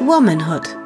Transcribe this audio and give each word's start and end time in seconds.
Womanhood. 0.00 0.76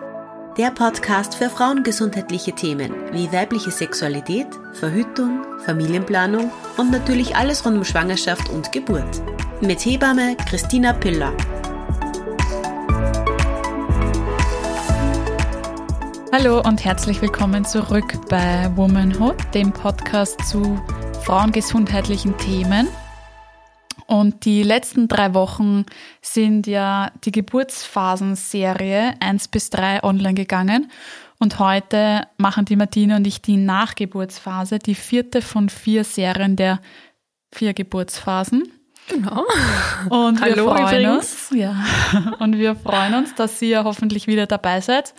Der 0.56 0.71
Podcast 0.71 1.35
für 1.35 1.50
frauengesundheitliche 1.50 2.52
Themen 2.52 2.94
wie 3.13 3.32
weibliche 3.32 3.70
Sexualität, 3.70 4.46
Verhütung, 4.72 5.45
Familienplanung 5.64 6.50
und 6.77 6.90
natürlich 6.90 7.37
alles 7.37 7.64
rund 7.64 7.79
um 7.79 7.84
Schwangerschaft 7.84 8.48
und 8.50 8.72
Geburt. 8.72 9.22
Mit 9.61 9.84
Hebamme 9.84 10.37
Christina 10.48 10.92
Piller. 10.92 11.32
Hallo 16.32 16.61
und 16.61 16.84
herzlich 16.84 17.20
willkommen 17.20 17.64
zurück 17.64 18.18
bei 18.29 18.70
Womanhood, 18.77 19.36
dem 19.52 19.72
Podcast 19.72 20.46
zu 20.46 20.80
frauengesundheitlichen 21.22 22.36
Themen. 22.38 22.88
Und 24.11 24.45
die 24.45 24.64
letzten 24.64 25.06
drei 25.06 25.34
Wochen 25.34 25.86
sind 26.20 26.66
ja 26.66 27.12
die 27.22 27.30
Geburtsphasenserie 27.30 29.14
1 29.20 29.46
bis 29.46 29.71
3 29.71 30.02
online 30.02 30.35
gegangen. 30.35 30.90
Und 31.39 31.61
heute 31.61 32.23
machen 32.37 32.65
die 32.65 32.75
Martina 32.75 33.19
und 33.19 33.27
ich 33.29 33.41
die 33.41 33.57
Nachgeburtsphase, 33.57 34.80
die 34.80 34.97
vierte 34.97 35.43
von 35.43 35.69
vier 35.69 36.02
Serien 36.02 36.57
der 36.57 36.80
vier 37.52 37.73
Geburtsphasen. 37.73 38.73
Genau. 39.07 39.45
Und 40.09 40.41
wir 40.41 40.57
Hallo 40.57 40.74
freuen 40.74 40.87
übrigens. 40.88 41.51
uns, 41.51 41.51
ja. 41.57 41.77
Und 42.41 42.59
wir 42.59 42.74
freuen 42.74 43.15
uns, 43.15 43.37
dass 43.37 43.63
ihr 43.63 43.85
hoffentlich 43.85 44.27
wieder 44.27 44.47
dabei 44.47 44.80
seid 44.80 45.15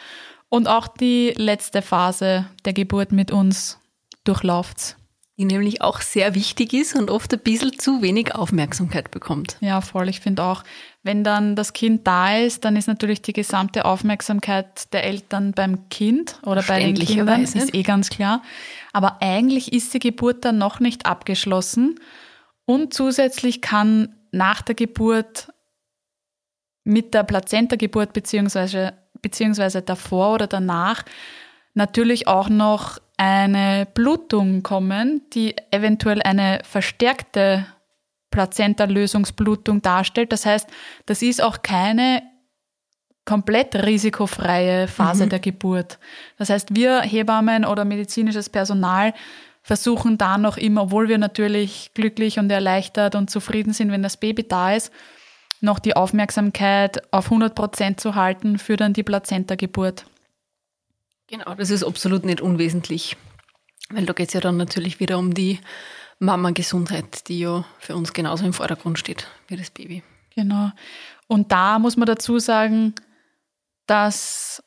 und 0.49 0.67
auch 0.67 0.88
die 0.88 1.33
letzte 1.38 1.81
Phase 1.81 2.45
der 2.66 2.73
Geburt 2.73 3.11
mit 3.11 3.31
uns 3.31 3.80
durchlauft. 4.23 4.97
Die 5.41 5.45
nämlich 5.45 5.81
auch 5.81 6.02
sehr 6.02 6.36
wichtig 6.36 6.72
ist 6.72 6.95
und 6.95 7.09
oft 7.09 7.34
ein 7.34 7.40
bisschen 7.40 7.80
zu 7.80 8.04
wenig 8.04 8.36
Aufmerksamkeit 8.36 9.09
bekommt. 9.09 9.58
Ja, 9.59 9.81
voll. 9.81 10.08
Ich 10.08 10.20
finde 10.20 10.44
auch, 10.44 10.64
wenn 11.02 11.23
dann 11.23 11.55
das 11.55 11.73
Kind 11.73 12.05
da 12.05 12.38
ist, 12.38 12.64
dann 12.64 12.76
ist 12.76 12.88
natürlich 12.88 13.23
die 13.23 13.34
gesamte 13.34 13.86
Aufmerksamkeit 13.86 14.94
der 14.94 15.04
Eltern 15.04 15.54
beim 15.54 15.90
Kind 15.90 16.38
oder 16.44 16.61
bei 16.61 16.78
den 16.78 16.94
Kindern, 16.94 17.25
Verständlicherweise. 17.25 17.58
ist 17.58 17.73
eh 17.73 17.81
ganz 17.81 18.11
klar. 18.11 18.44
Aber 18.94 19.17
eigentlich 19.23 19.73
ist 19.73 19.92
die 19.95 20.00
Geburt 20.00 20.45
dann 20.45 20.59
noch 20.59 20.80
nicht 20.80 21.08
abgeschlossen. 21.08 22.00
Und 22.66 22.94
zusätzlich 22.94 23.61
kann 23.61 24.16
nach 24.31 24.61
der 24.61 24.76
Geburt 24.76 25.52
mit 26.83 27.16
der 27.16 27.23
Plazenta-Geburt 27.23 28.14
beziehungsweise, 28.14 28.94
beziehungsweise 29.23 29.81
davor 29.81 30.36
oder 30.36 30.45
danach 30.45 31.03
natürlich 31.73 32.28
auch 32.28 32.48
noch 32.48 33.00
eine 33.22 33.86
Blutung 33.86 34.64
kommen, 34.64 35.22
die 35.31 35.55
eventuell 35.69 36.23
eine 36.23 36.59
verstärkte 36.64 37.67
Plazenta-Lösungsblutung 38.31 39.83
darstellt. 39.83 40.31
Das 40.31 40.47
heißt, 40.47 40.67
das 41.05 41.22
ist 41.22 41.44
auch 41.44 41.61
keine 41.61 42.23
komplett 43.23 43.75
risikofreie 43.75 44.88
Phase 44.88 45.27
der 45.27 45.38
Geburt. 45.38 45.99
Das 46.39 46.49
heißt, 46.49 46.75
wir 46.75 47.02
Hebammen 47.02 47.64
oder 47.64 47.86
medizinisches 47.86 48.49
Personal 48.49 49.14
versuchen 49.61 50.17
da 50.17 50.39
noch 50.39 50.58
immer, 50.58 50.81
obwohl 50.86 51.08
wir 51.08 51.19
natürlich 51.19 51.92
glücklich 51.94 52.39
und 52.39 52.49
erleichtert 52.49 53.14
und 53.14 53.30
zufrieden 53.30 53.73
sind, 53.73 53.92
wenn 53.92 54.02
das 54.02 54.17
Baby 54.17 54.47
da 54.47 54.73
ist, 54.73 54.92
noch 55.59 55.77
die 55.77 55.95
Aufmerksamkeit 55.95 57.14
auf 57.14 57.25
100 57.25 57.53
Prozent 57.53 57.99
zu 57.99 58.16
halten 58.16 58.58
für 58.58 58.77
dann 58.77 58.94
die 58.94 59.03
Plazenta-Geburt. 59.03 60.05
Genau, 61.31 61.55
das 61.55 61.69
ist 61.69 61.83
absolut 61.83 62.25
nicht 62.25 62.41
unwesentlich. 62.41 63.15
Weil 63.89 64.05
da 64.05 64.13
geht 64.13 64.27
es 64.27 64.33
ja 64.33 64.41
dann 64.41 64.57
natürlich 64.57 64.99
wieder 64.99 65.17
um 65.17 65.33
die 65.33 65.59
Mama-Gesundheit, 66.19 67.27
die 67.29 67.39
ja 67.39 67.65
für 67.79 67.95
uns 67.95 68.13
genauso 68.13 68.45
im 68.45 68.53
Vordergrund 68.53 68.99
steht 68.99 69.27
wie 69.47 69.55
das 69.55 69.71
Baby. 69.71 70.03
Genau. 70.35 70.71
Und 71.27 71.52
da 71.52 71.79
muss 71.79 71.97
man 71.97 72.05
dazu 72.05 72.37
sagen, 72.39 72.93
dass 73.87 74.63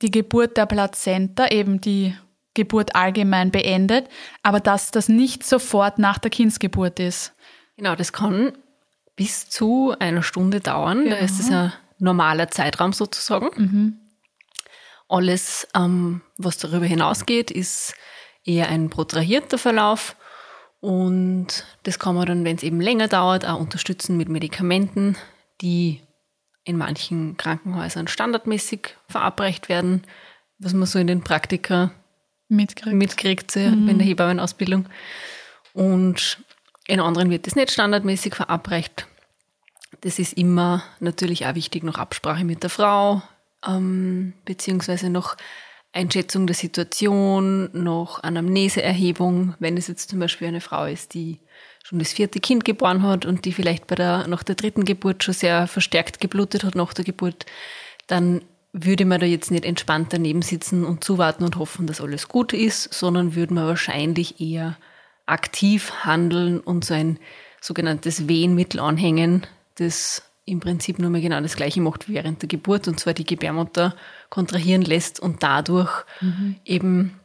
die 0.00 0.10
Geburt 0.10 0.56
der 0.56 0.66
Plazenta 0.66 1.48
eben 1.48 1.80
die 1.80 2.16
Geburt 2.54 2.94
allgemein 2.94 3.50
beendet, 3.50 4.08
aber 4.42 4.60
dass 4.60 4.90
das 4.90 5.08
nicht 5.08 5.44
sofort 5.44 5.98
nach 5.98 6.18
der 6.18 6.30
Kindsgeburt 6.30 7.00
ist. 7.00 7.34
Genau, 7.76 7.94
das 7.96 8.12
kann 8.12 8.52
bis 9.16 9.48
zu 9.48 9.94
einer 9.98 10.22
Stunde 10.22 10.60
dauern. 10.60 11.04
Da 11.04 11.16
Genau. 11.16 11.24
ist 11.24 11.40
es 11.40 11.50
ein 11.50 11.72
normaler 11.98 12.48
Zeitraum 12.48 12.92
sozusagen. 12.92 14.00
Alles, 15.08 15.68
ähm, 15.74 16.22
was 16.38 16.58
darüber 16.58 16.86
hinausgeht, 16.86 17.50
ist 17.50 17.94
eher 18.44 18.68
ein 18.68 18.90
protrahierter 18.90 19.58
Verlauf. 19.58 20.16
Und 20.80 21.64
das 21.84 21.98
kann 21.98 22.14
man 22.14 22.26
dann, 22.26 22.44
wenn 22.44 22.56
es 22.56 22.62
eben 22.62 22.80
länger 22.80 23.08
dauert, 23.08 23.46
auch 23.46 23.58
unterstützen 23.58 24.16
mit 24.16 24.28
Medikamenten, 24.28 25.16
die 25.60 26.02
in 26.64 26.76
manchen 26.76 27.36
Krankenhäusern 27.36 28.08
standardmäßig 28.08 28.96
verabreicht 29.08 29.68
werden, 29.68 30.02
was 30.58 30.72
man 30.72 30.86
so 30.86 30.98
in 30.98 31.06
den 31.06 31.22
Praktika 31.22 31.90
Mitkriegt. 32.48 32.94
mitkriegt 32.94 33.50
so 33.50 33.60
in 33.60 33.98
der 33.98 34.06
Hebammenausbildung. 34.06 34.86
Und 35.72 36.38
in 36.86 37.00
anderen 37.00 37.30
wird 37.30 37.46
das 37.46 37.56
nicht 37.56 37.70
standardmäßig 37.70 38.34
verabreicht. 38.34 39.06
Das 40.00 40.18
ist 40.18 40.34
immer 40.34 40.82
natürlich 41.00 41.46
auch 41.46 41.54
wichtig 41.54 41.82
nach 41.82 41.98
Absprache 41.98 42.44
mit 42.44 42.62
der 42.62 42.70
Frau, 42.70 43.22
ähm, 43.66 44.34
beziehungsweise 44.44 45.10
noch 45.10 45.36
Einschätzung 45.92 46.46
der 46.46 46.56
Situation, 46.56 47.70
noch 47.72 48.22
Anamneseerhebung, 48.22 49.54
wenn 49.60 49.76
es 49.76 49.86
jetzt 49.86 50.10
zum 50.10 50.18
Beispiel 50.18 50.48
eine 50.48 50.60
Frau 50.60 50.86
ist, 50.86 51.14
die 51.14 51.40
schon 51.84 51.98
das 51.98 52.12
vierte 52.12 52.40
Kind 52.40 52.64
geboren 52.64 53.02
hat 53.02 53.26
und 53.26 53.44
die 53.44 53.52
vielleicht 53.52 53.86
bei 53.86 53.94
der, 53.94 54.26
nach 54.26 54.42
der 54.42 54.56
dritten 54.56 54.84
Geburt 54.84 55.22
schon 55.22 55.34
sehr 55.34 55.66
verstärkt 55.66 56.20
geblutet 56.20 56.64
hat 56.64 56.74
nach 56.74 56.94
der 56.94 57.04
Geburt, 57.04 57.46
dann 58.06 58.42
würde 58.72 59.04
man 59.04 59.20
da 59.20 59.26
jetzt 59.26 59.52
nicht 59.52 59.64
entspannt 59.64 60.12
daneben 60.12 60.42
sitzen 60.42 60.84
und 60.84 61.04
zuwarten 61.04 61.44
und 61.44 61.56
hoffen, 61.56 61.86
dass 61.86 62.00
alles 62.00 62.26
gut 62.26 62.52
ist, 62.52 62.92
sondern 62.92 63.36
würde 63.36 63.54
man 63.54 63.66
wahrscheinlich 63.66 64.40
eher 64.40 64.76
aktiv 65.26 65.92
handeln 66.04 66.58
und 66.58 66.84
so 66.84 66.94
ein 66.94 67.20
sogenanntes 67.60 68.28
Wehenmittel 68.28 68.80
anhängen, 68.80 69.46
das 69.76 70.22
im 70.46 70.60
Prinzip 70.60 70.98
nur 70.98 71.10
mehr 71.10 71.20
genau 71.20 71.40
das 71.40 71.56
gleiche 71.56 71.80
macht 71.80 72.08
wie 72.08 72.14
während 72.14 72.42
der 72.42 72.48
Geburt 72.48 72.86
und 72.88 73.00
zwar 73.00 73.14
die 73.14 73.24
Gebärmutter 73.24 73.94
kontrahieren 74.28 74.82
lässt 74.82 75.20
und 75.20 75.42
dadurch 75.42 76.04
eben 76.64 77.18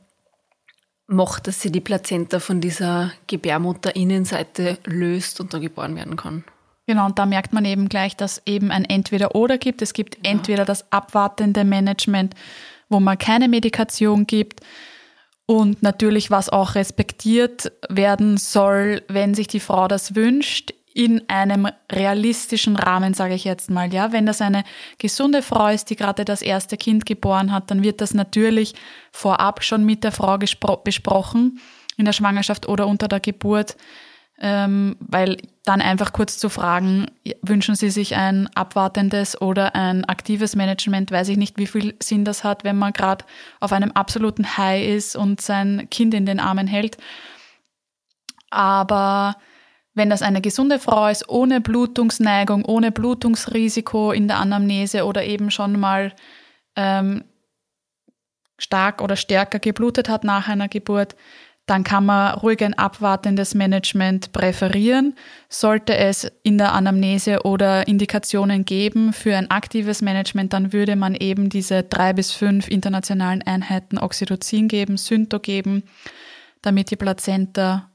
macht, 1.07 1.47
dass 1.47 1.61
sie 1.61 1.71
die 1.71 1.81
Plazenta 1.81 2.39
von 2.39 2.61
dieser 2.61 3.11
Gebärmutterinnenseite 3.27 4.77
löst 4.85 5.41
und 5.41 5.53
dann 5.53 5.61
geboren 5.61 5.95
werden 5.95 6.15
kann. 6.15 6.43
Genau, 6.87 7.05
und 7.05 7.19
da 7.19 7.25
merkt 7.25 7.53
man 7.53 7.65
eben 7.65 7.89
gleich, 7.89 8.15
dass 8.15 8.41
eben 8.45 8.71
ein 8.71 8.85
Entweder-Oder 8.85 9.57
gibt. 9.57 9.81
Es 9.81 9.93
gibt 9.93 10.25
entweder 10.25 10.65
das 10.65 10.91
abwartende 10.91 11.63
Management, 11.63 12.35
wo 12.89 12.99
man 12.99 13.17
keine 13.17 13.47
Medikation 13.47 14.25
gibt 14.25 14.61
und 15.45 15.81
natürlich, 15.81 16.29
was 16.29 16.49
auch 16.49 16.75
respektiert 16.75 17.71
werden 17.89 18.37
soll, 18.37 19.01
wenn 19.07 19.33
sich 19.33 19.47
die 19.47 19.59
Frau 19.59 19.87
das 19.87 20.15
wünscht, 20.15 20.73
in 20.93 21.29
einem 21.29 21.67
realistischen 21.91 22.75
Rahmen, 22.75 23.13
sage 23.13 23.35
ich 23.35 23.43
jetzt 23.43 23.69
mal. 23.69 23.93
Ja, 23.93 24.11
wenn 24.11 24.25
das 24.25 24.41
eine 24.41 24.63
gesunde 24.97 25.41
Frau 25.41 25.67
ist, 25.67 25.89
die 25.89 25.95
gerade 25.95 26.25
das 26.25 26.41
erste 26.41 26.77
Kind 26.77 27.05
geboren 27.05 27.51
hat, 27.51 27.71
dann 27.71 27.83
wird 27.83 28.01
das 28.01 28.13
natürlich 28.13 28.73
vorab 29.11 29.63
schon 29.63 29.85
mit 29.85 30.03
der 30.03 30.11
Frau 30.11 30.37
besprochen 30.37 31.59
in 31.97 32.05
der 32.05 32.13
Schwangerschaft 32.13 32.67
oder 32.67 32.87
unter 32.87 33.07
der 33.07 33.19
Geburt 33.19 33.75
ähm, 34.41 34.95
weil 34.99 35.37
dann 35.65 35.81
einfach 35.81 36.13
kurz 36.13 36.37
zu 36.37 36.49
fragen, 36.49 37.07
wünschen 37.41 37.75
Sie 37.75 37.89
sich 37.89 38.15
ein 38.15 38.49
abwartendes 38.55 39.39
oder 39.39 39.75
ein 39.75 40.05
aktives 40.05 40.55
Management, 40.55 41.11
weiß 41.11 41.27
ich 41.29 41.37
nicht, 41.37 41.57
wie 41.57 41.67
viel 41.67 41.95
Sinn 42.01 42.23
das 42.23 42.43
hat, 42.43 42.63
wenn 42.63 42.77
man 42.77 42.93
gerade 42.93 43.25
auf 43.59 43.73
einem 43.73 43.91
absoluten 43.91 44.57
High 44.57 44.87
ist 44.87 45.15
und 45.15 45.41
sein 45.41 45.89
Kind 45.91 46.13
in 46.13 46.25
den 46.25 46.39
Armen 46.39 46.67
hält. 46.67 46.97
Aber 48.49 49.35
wenn 49.99 50.09
das 50.09 50.21
eine 50.21 50.41
gesunde 50.41 50.79
Frau 50.79 51.07
ist, 51.07 51.27
ohne 51.27 51.59
Blutungsneigung, 51.59 52.63
ohne 52.63 52.91
Blutungsrisiko 52.91 54.11
in 54.13 54.29
der 54.29 54.37
Anamnese 54.37 55.05
oder 55.05 55.25
eben 55.25 55.51
schon 55.51 55.77
mal 55.77 56.13
ähm, 56.77 57.25
stark 58.57 59.01
oder 59.01 59.17
stärker 59.17 59.59
geblutet 59.59 60.07
hat 60.07 60.23
nach 60.23 60.47
einer 60.47 60.69
Geburt, 60.69 61.17
dann 61.65 61.83
kann 61.83 62.05
man 62.05 62.33
ruhig 62.33 62.63
ein 62.63 62.73
abwartendes 62.73 63.53
Management 63.53 64.31
präferieren. 64.31 65.15
Sollte 65.49 65.95
es 65.97 66.31
in 66.43 66.57
der 66.57 66.73
Anamnese 66.73 67.43
oder 67.43 67.87
Indikationen 67.87 68.63
geben 68.63 69.11
für 69.11 69.35
ein 69.35 69.51
aktives 69.51 70.01
Management, 70.01 70.53
dann 70.53 70.73
würde 70.73 70.95
man 70.95 71.13
eben 71.13 71.49
diese 71.49 71.83
drei 71.83 72.13
bis 72.13 72.31
fünf 72.31 72.69
internationalen 72.69 73.43
Einheiten 73.43 73.99
Oxytocin 73.99 74.69
geben, 74.69 74.95
Synto 74.95 75.39
geben, 75.39 75.83
damit 76.61 76.89
die 76.89 76.95
Plazenta 76.95 77.89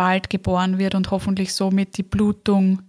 bald 0.00 0.30
geboren 0.30 0.78
wird 0.78 0.94
und 0.94 1.10
hoffentlich 1.10 1.52
somit 1.52 1.98
die 1.98 2.02
Blutung, 2.02 2.80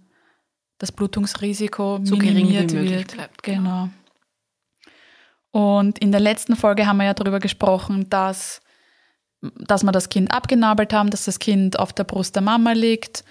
das 0.78 0.90
Blutungsrisiko 0.90 2.00
So 2.04 2.16
minimiert 2.16 2.72
wird. 2.72 3.12
bleibt, 3.12 3.42
Genau. 3.42 3.90
Und 5.50 5.98
in 5.98 6.10
der 6.10 6.22
letzten 6.22 6.56
Folge 6.56 6.86
haben 6.86 6.96
wir 6.96 7.04
ja 7.04 7.12
darüber 7.12 7.38
gesprochen, 7.38 8.08
dass 8.08 8.62
dass 9.42 9.82
wir 9.82 9.92
das 9.92 10.08
Kind 10.08 10.32
abgenabelt 10.32 10.94
haben, 10.94 11.10
dass 11.10 11.26
das 11.26 11.38
Kind 11.38 11.78
auf 11.78 11.92
der 11.92 12.04
Brust 12.04 12.34
der 12.34 12.42
Mama 12.42 12.72
liegt 12.72 13.24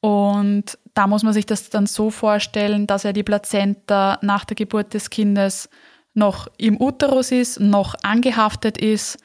Und 0.00 0.78
da 0.92 1.08
muss 1.08 1.24
man 1.24 1.32
sich 1.32 1.46
das 1.46 1.70
dann 1.70 1.86
so 1.86 2.10
vorstellen, 2.10 2.86
dass 2.86 3.02
ja 3.02 3.12
die 3.12 3.24
Plazenta 3.24 4.18
nach 4.22 4.44
der 4.44 4.54
Geburt 4.54 4.94
des 4.94 5.10
Kindes 5.10 5.68
noch 6.12 6.46
im 6.58 6.80
Uterus 6.80 7.32
ist, 7.32 7.58
noch 7.58 7.96
angehaftet 8.04 8.78
ist 8.78 9.18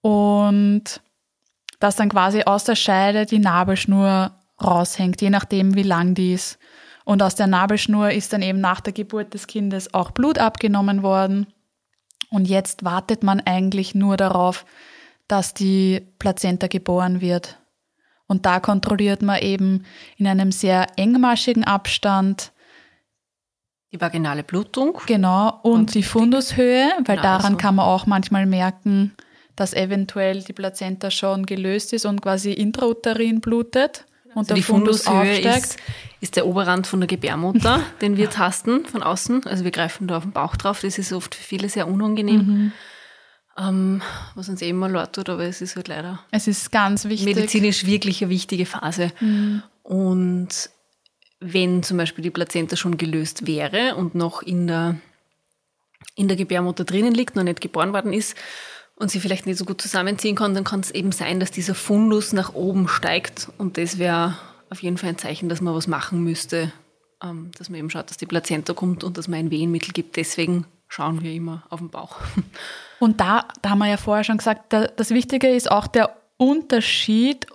und 0.00 1.00
dass 1.78 1.96
dann 1.96 2.08
quasi 2.08 2.42
aus 2.42 2.64
der 2.64 2.76
Scheide 2.76 3.26
die 3.26 3.38
Nabelschnur 3.38 4.32
raushängt, 4.62 5.20
je 5.20 5.30
nachdem, 5.30 5.74
wie 5.74 5.82
lang 5.82 6.14
die 6.14 6.32
ist. 6.32 6.58
Und 7.04 7.22
aus 7.22 7.34
der 7.34 7.46
Nabelschnur 7.46 8.10
ist 8.10 8.32
dann 8.32 8.42
eben 8.42 8.60
nach 8.60 8.80
der 8.80 8.92
Geburt 8.92 9.32
des 9.32 9.46
Kindes 9.46 9.94
auch 9.94 10.10
Blut 10.10 10.38
abgenommen 10.38 11.02
worden. 11.02 11.46
Und 12.30 12.46
jetzt 12.46 12.84
wartet 12.84 13.22
man 13.22 13.40
eigentlich 13.40 13.94
nur 13.94 14.16
darauf, 14.16 14.66
dass 15.26 15.54
die 15.54 16.06
Plazenta 16.18 16.66
geboren 16.66 17.20
wird. 17.20 17.58
Und 18.26 18.44
da 18.44 18.60
kontrolliert 18.60 19.22
man 19.22 19.40
eben 19.40 19.84
in 20.16 20.26
einem 20.26 20.52
sehr 20.52 20.86
engmaschigen 20.96 21.64
Abstand 21.64 22.52
die 23.90 24.00
vaginale 24.00 24.42
Blutung. 24.42 25.00
Genau, 25.06 25.60
und, 25.62 25.72
und 25.72 25.94
die 25.94 26.02
Fundushöhe, 26.02 26.90
weil 27.06 27.16
genau 27.16 27.22
daran 27.22 27.52
so. 27.52 27.58
kann 27.58 27.74
man 27.76 27.86
auch 27.86 28.04
manchmal 28.04 28.44
merken, 28.44 29.14
dass 29.58 29.74
eventuell 29.74 30.42
die 30.42 30.52
Plazenta 30.52 31.10
schon 31.10 31.44
gelöst 31.44 31.92
ist 31.92 32.06
und 32.06 32.22
quasi 32.22 32.52
intrauterin 32.52 33.40
blutet 33.40 34.04
und 34.26 34.38
also 34.38 34.48
der 34.48 34.56
die 34.56 34.62
Fundus 34.62 35.06
aufsteigt. 35.08 35.66
Ist, 35.66 35.76
ist 36.20 36.36
der 36.36 36.46
Oberrand 36.46 36.86
von 36.86 37.00
der 37.00 37.08
Gebärmutter, 37.08 37.82
den 38.00 38.16
wir 38.16 38.30
tasten 38.30 38.86
von 38.86 39.02
außen. 39.02 39.46
Also 39.46 39.64
wir 39.64 39.72
greifen 39.72 40.06
da 40.06 40.18
auf 40.18 40.22
den 40.22 40.30
Bauch 40.30 40.54
drauf. 40.54 40.80
Das 40.80 40.96
ist 40.96 41.12
oft 41.12 41.34
für 41.34 41.42
viele 41.42 41.68
sehr 41.68 41.88
unangenehm. 41.88 42.36
Mhm. 42.36 42.72
Ähm, 43.58 44.02
was 44.36 44.48
uns 44.48 44.62
eh 44.62 44.68
immer 44.68 44.88
leid 44.88 45.14
tut, 45.14 45.28
aber 45.28 45.42
es 45.42 45.60
ist 45.60 45.74
halt 45.74 45.88
leider. 45.88 46.20
Es 46.30 46.46
ist 46.46 46.70
ganz 46.70 47.06
wichtig. 47.06 47.34
Medizinisch 47.34 47.84
wirklich 47.84 48.22
eine 48.22 48.30
wichtige 48.30 48.64
Phase. 48.64 49.10
Mhm. 49.18 49.64
Und 49.82 50.70
wenn 51.40 51.82
zum 51.82 51.96
Beispiel 51.96 52.22
die 52.22 52.30
Plazenta 52.30 52.76
schon 52.76 52.96
gelöst 52.96 53.48
wäre 53.48 53.96
und 53.96 54.14
noch 54.14 54.42
in 54.42 54.68
der, 54.68 54.98
in 56.14 56.28
der 56.28 56.36
Gebärmutter 56.36 56.84
drinnen 56.84 57.14
liegt, 57.14 57.34
noch 57.34 57.42
nicht 57.42 57.60
geboren 57.60 57.92
worden 57.92 58.12
ist, 58.12 58.36
und 58.98 59.10
sie 59.10 59.20
vielleicht 59.20 59.46
nicht 59.46 59.58
so 59.58 59.64
gut 59.64 59.80
zusammenziehen 59.80 60.36
kann, 60.36 60.54
dann 60.54 60.64
kann 60.64 60.80
es 60.80 60.90
eben 60.90 61.12
sein, 61.12 61.40
dass 61.40 61.50
dieser 61.50 61.74
Fundus 61.74 62.32
nach 62.32 62.54
oben 62.54 62.88
steigt. 62.88 63.48
Und 63.58 63.78
das 63.78 63.98
wäre 63.98 64.36
auf 64.70 64.82
jeden 64.82 64.98
Fall 64.98 65.10
ein 65.10 65.18
Zeichen, 65.18 65.48
dass 65.48 65.60
man 65.60 65.74
was 65.74 65.86
machen 65.86 66.22
müsste, 66.24 66.72
ähm, 67.22 67.50
dass 67.56 67.70
man 67.70 67.78
eben 67.78 67.90
schaut, 67.90 68.10
dass 68.10 68.16
die 68.16 68.26
Plazenta 68.26 68.74
kommt 68.74 69.04
und 69.04 69.16
dass 69.16 69.28
man 69.28 69.38
ein 69.38 69.50
Wehenmittel 69.50 69.92
gibt. 69.92 70.16
Deswegen 70.16 70.66
schauen 70.88 71.22
wir 71.22 71.32
immer 71.32 71.64
auf 71.70 71.80
den 71.80 71.90
Bauch. 71.90 72.16
Und 73.00 73.20
da, 73.20 73.46
da 73.62 73.70
haben 73.70 73.78
wir 73.78 73.86
ja 73.86 73.96
vorher 73.96 74.24
schon 74.24 74.38
gesagt, 74.38 74.72
das 74.72 75.10
Wichtige 75.10 75.48
ist 75.48 75.70
auch 75.70 75.86
der 75.86 76.16
Unterschied 76.36 77.46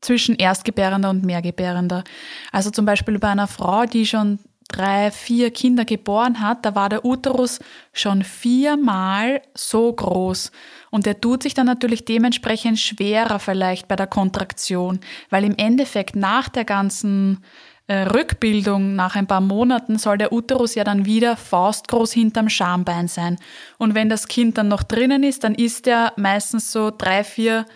zwischen 0.00 0.34
Erstgebärender 0.36 1.10
und 1.10 1.26
Mehrgebärender. 1.26 2.04
Also 2.52 2.70
zum 2.70 2.86
Beispiel 2.86 3.18
bei 3.18 3.28
einer 3.28 3.48
Frau, 3.48 3.84
die 3.84 4.06
schon 4.06 4.38
drei, 4.72 5.10
vier 5.10 5.50
Kinder 5.50 5.84
geboren 5.84 6.40
hat, 6.40 6.64
da 6.64 6.74
war 6.74 6.88
der 6.88 7.04
Uterus 7.04 7.60
schon 7.92 8.22
viermal 8.24 9.42
so 9.54 9.92
groß. 9.92 10.50
Und 10.90 11.06
der 11.06 11.20
tut 11.20 11.42
sich 11.42 11.54
dann 11.54 11.66
natürlich 11.66 12.04
dementsprechend 12.04 12.78
schwerer 12.78 13.38
vielleicht 13.38 13.88
bei 13.88 13.96
der 13.96 14.06
Kontraktion, 14.06 15.00
weil 15.30 15.44
im 15.44 15.56
Endeffekt 15.56 16.16
nach 16.16 16.48
der 16.48 16.64
ganzen 16.64 17.44
äh, 17.86 18.02
Rückbildung, 18.02 18.94
nach 18.94 19.16
ein 19.16 19.26
paar 19.26 19.40
Monaten, 19.40 19.98
soll 19.98 20.18
der 20.18 20.32
Uterus 20.32 20.74
ja 20.74 20.84
dann 20.84 21.04
wieder 21.04 21.36
faustgroß 21.36 22.12
hinterm 22.12 22.48
Schambein 22.48 23.08
sein. 23.08 23.38
Und 23.78 23.94
wenn 23.94 24.08
das 24.08 24.28
Kind 24.28 24.58
dann 24.58 24.68
noch 24.68 24.82
drinnen 24.82 25.22
ist, 25.22 25.44
dann 25.44 25.54
ist 25.54 25.86
er 25.86 26.12
meistens 26.16 26.72
so 26.72 26.90
drei, 26.96 27.24
vier 27.24 27.66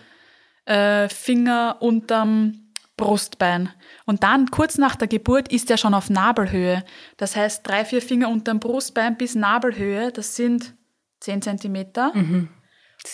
äh, 0.65 1.07
Finger 1.09 1.77
unterm 1.79 2.66
Brustbein. 2.97 3.69
Und 4.05 4.23
dann, 4.23 4.51
kurz 4.51 4.77
nach 4.77 4.95
der 4.95 5.07
Geburt, 5.07 5.51
ist 5.51 5.71
er 5.71 5.77
schon 5.77 5.93
auf 5.93 6.09
Nabelhöhe. 6.09 6.83
Das 7.15 7.35
heißt, 7.35 7.65
drei, 7.65 7.85
vier 7.85 8.01
Finger 8.01 8.29
unterm 8.29 8.59
Brustbein 8.59 9.17
bis 9.17 9.35
Nabelhöhe, 9.35 10.11
das 10.11 10.35
sind 10.35 10.75
zehn 11.19 11.41
Zentimeter. 11.41 12.11
Mhm. 12.13 12.49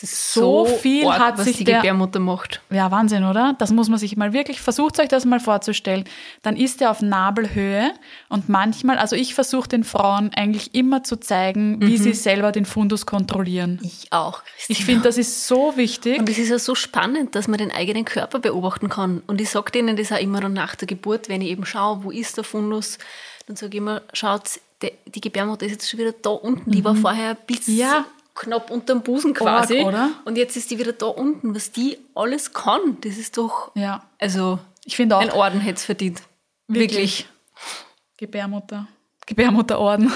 So, 0.02 0.66
so 0.66 0.78
viel 0.78 1.08
arg, 1.08 1.20
hat 1.20 1.38
was 1.38 1.46
sich 1.46 1.58
die 1.58 1.64
der, 1.64 1.78
Gebärmutter 1.78 2.20
macht. 2.20 2.62
Ja, 2.70 2.92
Wahnsinn, 2.92 3.24
oder? 3.24 3.56
Das 3.58 3.72
muss 3.72 3.90
man 3.90 4.00
sich 4.00 4.18
mal 4.18 4.34
wirklich, 4.34 4.62
versucht 4.62 5.00
euch 5.00 5.08
das 5.08 5.26
mal 5.26 5.40
vorzustellen. 5.40 6.06
Dann 6.42 6.56
ist 6.56 6.82
er 6.82 6.92
auf 6.92 7.02
Nabelhöhe 7.02 7.94
und 8.30 8.50
manchmal, 8.50 8.98
also 8.98 9.16
ich 9.16 9.34
versuche 9.34 9.70
den 9.70 9.84
Frauen 9.84 10.32
eigentlich 10.36 10.74
immer 10.76 11.04
zu 11.04 11.18
zeigen, 11.18 11.82
wie 11.82 11.98
mhm. 11.98 12.04
sie 12.04 12.14
selber 12.14 12.52
den 12.52 12.66
Fundus 12.66 13.06
kontrollieren. 13.06 13.80
Ich 13.84 14.12
auch. 14.12 14.44
Christina. 14.44 14.80
Ich 14.80 14.86
finde, 14.86 15.04
das 15.04 15.18
ist 15.18 15.48
so 15.48 15.78
wichtig. 15.78 16.20
Und 16.20 16.30
es 16.30 16.38
ist 16.38 16.50
ja 16.50 16.60
so 16.60 16.76
spannend, 16.76 17.36
dass 17.36 17.48
man 17.48 17.58
den 17.58 17.72
eigenen 17.72 18.06
Körper 18.06 18.40
beobachten 18.40 18.90
kann. 18.90 19.22
Und 19.28 19.42
ich 19.42 19.50
sage 19.50 19.72
denen 19.72 19.96
das 19.96 20.12
auch 20.12 20.20
immer 20.20 20.42
dann 20.42 20.54
nach 20.54 20.76
der 20.76 20.88
Geburt, 20.88 21.30
wenn 21.30 21.42
ich 21.42 21.50
eben 21.50 21.66
schaue, 21.66 22.04
wo 22.04 22.12
ist 22.12 22.38
der 22.38 22.44
Fundus, 22.44 22.98
dann 23.48 23.56
sage 23.56 23.76
ich 23.76 23.78
immer, 23.78 24.02
schaut, 24.14 24.60
die 24.82 25.22
Gebärmutter 25.22 25.66
ist 25.66 25.72
jetzt 25.72 25.90
schon 25.90 26.00
wieder 26.00 26.12
da 26.12 26.32
unten, 26.32 26.72
die 26.72 26.80
mhm. 26.80 26.86
war 26.86 26.96
vorher 26.96 27.36
bis 27.36 27.68
ja 27.68 28.06
knapp 28.36 28.72
unterm 28.72 29.02
Busen 29.02 29.34
quasi. 29.34 29.80
Org, 29.80 29.88
oder? 29.88 30.10
Und 30.26 30.38
jetzt 30.38 30.58
ist 30.58 30.72
die 30.72 30.80
wieder 30.80 30.94
da 30.94 31.08
unten. 31.08 31.56
Was 31.56 31.72
die 31.72 31.98
alles 32.16 32.54
kann, 32.54 32.98
das 33.02 33.18
ist 33.18 33.38
doch. 33.38 33.72
Ja. 33.76 34.04
Also, 34.20 34.60
ich 34.86 34.96
finde 34.96 35.18
auch. 35.18 35.22
Ein 35.22 35.32
Orden 35.32 35.60
hätte 35.60 35.78
es 35.78 35.86
verdient. 35.86 36.22
Wirklich. 36.68 36.92
wirklich. 36.92 37.28
Gebärmutter. 38.18 38.88
Gebärmutterorden. 39.26 40.12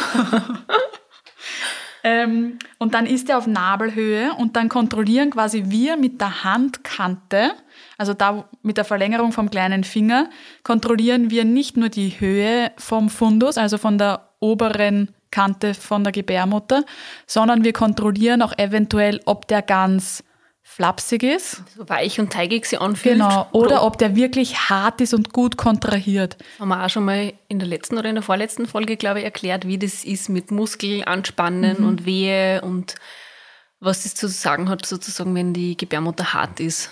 ähm, 2.04 2.60
und 2.78 2.94
dann 2.94 3.06
ist 3.06 3.30
er 3.30 3.38
auf 3.38 3.48
Nabelhöhe 3.48 4.34
und 4.34 4.56
dann 4.56 4.70
kontrollieren 4.70 5.30
quasi 5.32 5.66
wir 5.68 5.98
mit 5.98 6.20
der 6.20 6.44
Handkante, 6.44 7.52
also 7.98 8.14
da 8.14 8.50
mit 8.62 8.78
der 8.78 8.86
Verlängerung 8.86 9.32
vom 9.32 9.50
kleinen 9.50 9.84
Finger, 9.84 10.30
kontrollieren 10.64 11.30
wir 11.30 11.46
nicht 11.46 11.78
nur 11.78 11.90
die 11.90 12.20
Höhe 12.20 12.72
vom 12.78 13.10
Fundus, 13.10 13.58
also 13.58 13.78
von 13.78 13.98
der 13.98 14.30
oberen 14.40 15.14
Kante 15.32 15.74
von 15.74 16.04
der 16.04 16.12
Gebärmutter, 16.12 16.84
sondern 17.26 17.64
wir 17.64 17.74
kontrollieren 17.74 18.42
auch 18.42 18.58
eventuell, 18.58 19.22
ob 19.26 19.48
der 19.48 19.62
ganz 19.62 20.24
flapsig 20.62 21.24
ist. 21.24 21.64
So 21.76 21.90
weich 21.90 22.20
und 22.20 22.32
teigig 22.32 22.66
sich 22.66 22.80
anfühlt. 22.80 23.16
Genau. 23.16 23.48
Oder, 23.52 23.68
oder 23.68 23.84
ob 23.84 23.98
der 23.98 24.16
wirklich 24.16 24.70
hart 24.70 25.02
ist 25.02 25.14
und 25.14 25.34
gut 25.34 25.58
kontrahiert. 25.58 26.38
Haben 26.60 26.70
wir 26.70 26.86
auch 26.86 26.90
schon 26.90 27.06
mal 27.06 27.34
in 27.48 27.58
der 27.58 27.68
letzten 27.68 27.98
oder 27.98 28.10
in 28.10 28.16
der 28.16 28.22
vorletzten 28.22 28.68
Folge, 28.68 28.98
glaube 28.98 29.20
ich, 29.20 29.26
erklärt, 29.26 29.66
wie 29.66 29.78
das 29.78 30.04
ist 30.04 30.30
mit 30.30 30.52
Muskel 30.52 31.04
anspannen 31.06 31.78
mhm. 31.80 31.88
und 31.88 32.06
Wehe 32.06 32.62
und 32.62 32.96
was 33.80 34.04
das 34.04 34.16
zu 34.16 34.28
sagen 34.28 34.70
hat, 34.70 34.86
sozusagen, 34.86 35.34
wenn 35.36 35.54
die 35.54 35.78
Gebärmutter 35.78 36.34
hart 36.34 36.60
ist. 36.60 36.92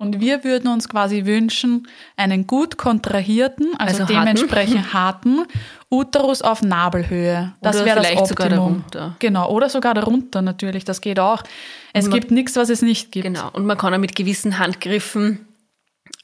Und 0.00 0.18
wir 0.18 0.44
würden 0.44 0.72
uns 0.72 0.88
quasi 0.88 1.26
wünschen, 1.26 1.86
einen 2.16 2.46
gut 2.46 2.78
kontrahierten, 2.78 3.76
also, 3.76 4.04
also 4.04 4.14
dementsprechend 4.14 4.94
harten, 4.94 5.44
Uterus 5.90 6.40
auf 6.40 6.62
Nabelhöhe. 6.62 7.52
Das 7.60 7.84
wäre 7.84 7.96
das 7.96 8.06
Optimum. 8.12 8.26
Sogar 8.26 8.48
darunter. 8.48 9.16
Genau, 9.18 9.50
oder 9.50 9.68
sogar 9.68 9.92
darunter 9.92 10.40
natürlich, 10.40 10.86
das 10.86 11.02
geht 11.02 11.20
auch. 11.20 11.42
Es 11.92 12.08
man, 12.08 12.18
gibt 12.18 12.30
nichts, 12.30 12.56
was 12.56 12.70
es 12.70 12.80
nicht 12.80 13.12
gibt. 13.12 13.26
Genau, 13.26 13.50
und 13.52 13.66
man 13.66 13.76
kann 13.76 13.92
auch 13.92 13.98
mit 13.98 14.16
gewissen 14.16 14.58
Handgriffen 14.58 15.46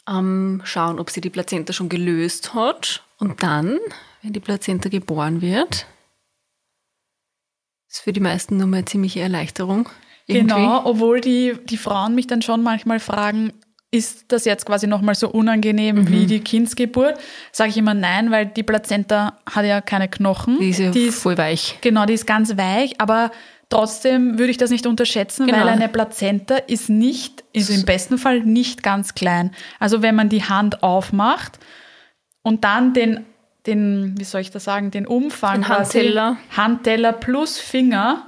ähm, 0.09 0.63
schauen, 0.65 0.99
ob 0.99 1.11
sie 1.11 1.21
die 1.21 1.29
Plazenta 1.29 1.75
schon 1.75 1.91
gelöst 1.91 2.55
hat. 2.55 3.03
Und 3.19 3.43
dann, 3.43 3.77
wenn 4.23 4.33
die 4.33 4.41
Plazenta 4.41 4.89
geboren 4.89 5.43
wird, 5.43 5.85
ist 7.91 8.01
für 8.01 8.15
die 8.15 8.21
meisten 8.21 8.57
nur 8.57 8.69
mal 8.69 8.79
eine 8.79 8.87
ziemliche 8.87 9.21
Erleichterung. 9.21 9.91
Irgendwie. 10.27 10.55
Genau, 10.55 10.87
obwohl 10.87 11.21
die, 11.21 11.59
die 11.67 11.77
Frauen 11.77 12.15
mich 12.15 12.27
dann 12.27 12.41
schon 12.41 12.63
manchmal 12.63 13.01
fragen, 13.01 13.53
ist 13.97 14.27
das 14.29 14.45
jetzt 14.45 14.67
quasi 14.67 14.87
nochmal 14.87 15.15
so 15.15 15.29
unangenehm 15.29 15.97
mhm. 15.97 16.09
wie 16.09 16.27
die 16.27 16.41
Kindsgeburt? 16.41 17.19
Sage 17.53 17.71
ich 17.71 17.77
immer 17.77 17.95
nein, 17.95 18.31
weil 18.31 18.47
die 18.47 18.63
Plazenta 18.63 19.39
hat 19.51 19.65
ja 19.65 19.81
keine 19.81 20.09
Knochen. 20.09 20.59
Die 20.59 20.71
ist 20.71 20.79
ja 20.79 20.91
die 20.91 21.07
ist, 21.07 21.23
voll 21.23 21.39
weich. 21.39 21.79
Genau, 21.81 22.07
die 22.07 22.15
ist 22.15 22.27
ganz 22.27 22.57
weich, 22.57 23.01
aber 23.01 23.31
trotzdem 23.69 24.39
würde 24.39 24.51
ich 24.51 24.59
das 24.59 24.71
nicht 24.71 24.87
unterschätzen, 24.87 25.47
genau. 25.47 25.59
weil 25.59 25.69
eine 25.69 25.89
Plazenta 25.89 26.57
ist 26.57 26.89
nicht, 26.89 27.45
ist 27.53 27.71
im 27.71 27.85
besten 27.85 28.19
Fall 28.19 28.41
nicht 28.41 28.83
ganz 28.83 29.15
klein. 29.15 29.53
Also 29.79 30.03
wenn 30.03 30.15
man 30.15 30.29
die 30.29 30.45
Hand 30.45 30.83
aufmacht 30.83 31.59
und 32.43 32.65
dann 32.65 32.93
den, 32.93 33.25
den 33.67 34.15
wie 34.19 34.25
soll 34.25 34.41
ich 34.41 34.51
das 34.51 34.65
sagen, 34.65 34.91
den 34.91 35.07
Umfang, 35.07 35.63
den 35.63 35.69
Handteller. 35.69 36.37
Handteller 36.57 37.13
plus 37.13 37.59
Finger 37.59 38.27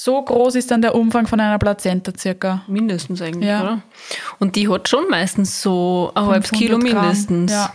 so 0.00 0.22
groß 0.22 0.54
ist 0.54 0.70
dann 0.70 0.80
der 0.80 0.94
Umfang 0.94 1.26
von 1.26 1.40
einer 1.40 1.58
Plazenta 1.58 2.12
circa. 2.16 2.62
Mindestens 2.68 3.20
eigentlich, 3.20 3.48
ja. 3.48 3.62
oder? 3.62 3.82
Und 4.38 4.54
die 4.54 4.68
hat 4.68 4.88
schon 4.88 5.08
meistens 5.08 5.60
so 5.60 6.12
ein 6.14 6.24
halbes 6.24 6.52
Kilo 6.52 6.78
mindestens. 6.78 7.50
Ja. 7.50 7.74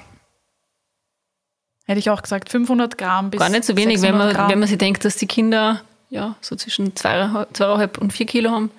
Hätte 1.86 2.00
ich 2.00 2.10
auch 2.10 2.22
gesagt, 2.22 2.50
500 2.50 2.98
Gramm 2.98 3.30
bis 3.30 3.42
Gar 3.42 3.50
nicht 3.50 3.66
so 3.66 3.76
wenig, 3.76 4.02
wenn 4.02 4.18
man, 4.18 4.34
wenn 4.48 4.58
man 4.58 4.70
sich 4.70 4.78
denkt, 4.78 5.04
dass 5.04 5.18
die 5.18 5.26
Kinder 5.28 5.82
ja, 6.10 6.38
so 6.40 6.56
zwischen 6.56 6.96
zweieinhalb 6.96 7.98
und 7.98 8.14
vier 8.14 8.26
Kilo 8.26 8.52
haben. 8.52 8.72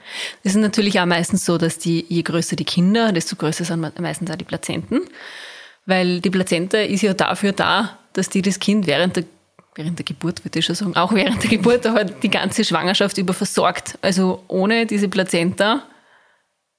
Das 0.42 0.54
ist 0.54 0.60
natürlich 0.60 0.98
auch 0.98 1.04
meistens 1.04 1.44
so, 1.44 1.58
dass 1.58 1.76
die, 1.76 2.06
je 2.08 2.22
größer 2.22 2.56
die 2.56 2.64
Kinder, 2.64 3.12
desto 3.12 3.36
größer 3.36 3.66
sind 3.66 4.00
meistens 4.00 4.30
auch 4.30 4.36
die 4.36 4.44
Plazenten. 4.44 5.02
Weil 5.84 6.22
die 6.22 6.30
Plazenta 6.30 6.78
ist 6.78 7.02
ja 7.02 7.12
dafür 7.12 7.52
da, 7.52 7.98
dass 8.14 8.30
die 8.30 8.40
das 8.40 8.58
Kind 8.58 8.86
während 8.86 9.16
der 9.16 9.24
während 9.74 9.98
der 9.98 10.04
Geburt, 10.04 10.44
würde 10.44 10.58
ich 10.58 10.64
schon 10.66 10.74
sagen, 10.76 10.96
auch 10.96 11.12
während 11.12 11.42
der 11.42 11.50
Geburt, 11.50 11.86
aber 11.86 12.04
die 12.04 12.30
ganze 12.30 12.64
Schwangerschaft 12.64 13.18
über 13.18 13.32
versorgt. 13.34 13.98
Also 14.02 14.42
ohne 14.48 14.86
diese 14.86 15.08
Plazenta 15.08 15.82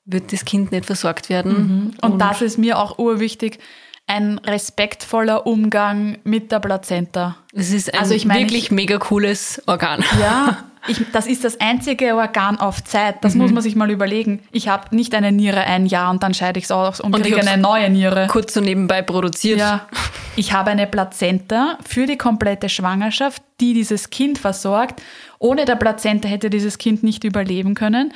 wird 0.05 0.31
das 0.31 0.45
Kind 0.45 0.71
nicht 0.71 0.85
versorgt 0.85 1.29
werden. 1.29 1.51
Mhm. 1.53 1.93
Und, 2.01 2.11
Und, 2.13 2.19
das 2.19 2.41
ist 2.41 2.57
mir 2.57 2.77
auch 2.79 2.97
urwichtig. 2.99 3.59
ein 4.07 4.37
respektvoller 4.37 5.47
Umgang 5.47 6.19
mit 6.23 6.51
der 6.51 6.59
Plazenta. 6.59 7.37
Es 7.53 7.71
ist 7.71 7.91
ein 7.91 7.99
Also 7.99 8.13
ich 8.13 8.25
meine, 8.25 8.41
wirklich 8.41 8.65
ich- 8.65 8.71
mega 8.71 8.99
cooles 8.99 9.61
Organ. 9.65 10.03
Ja, 10.21 10.63
ich, 10.87 11.11
das 11.11 11.27
ist 11.27 11.43
das 11.43 11.59
einzige 11.59 12.15
Organ 12.15 12.57
auf 12.59 12.83
Zeit. 12.83 13.23
Das 13.23 13.35
muss 13.35 13.51
man 13.51 13.63
sich 13.63 13.75
mal 13.75 13.89
überlegen. 13.89 14.41
Ich 14.51 14.67
habe 14.67 14.95
nicht 14.95 15.13
eine 15.15 15.31
Niere 15.31 15.61
ein 15.61 15.85
Jahr 15.85 16.11
und 16.11 16.23
dann 16.23 16.33
scheide 16.33 16.59
ich 16.59 16.65
es 16.65 16.71
aus 16.71 16.99
und, 16.99 17.13
Und 17.13 17.25
ich 17.25 17.33
kriege 17.33 17.47
eine 17.47 17.61
neue 17.61 17.89
Niere. 17.89 18.27
Kurz 18.27 18.53
so 18.53 18.61
nebenbei 18.61 19.01
produziert. 19.01 19.59
Ja, 19.59 19.87
ich 20.35 20.53
habe 20.53 20.71
eine 20.71 20.87
Plazenta 20.87 21.77
für 21.85 22.05
die 22.05 22.17
komplette 22.17 22.69
Schwangerschaft, 22.69 23.41
die 23.59 23.73
dieses 23.73 24.09
Kind 24.09 24.37
versorgt. 24.37 25.01
Ohne 25.39 25.65
der 25.65 25.75
Plazenta 25.75 26.27
hätte 26.27 26.49
dieses 26.49 26.77
Kind 26.77 27.03
nicht 27.03 27.23
überleben 27.23 27.73
können. 27.73 28.13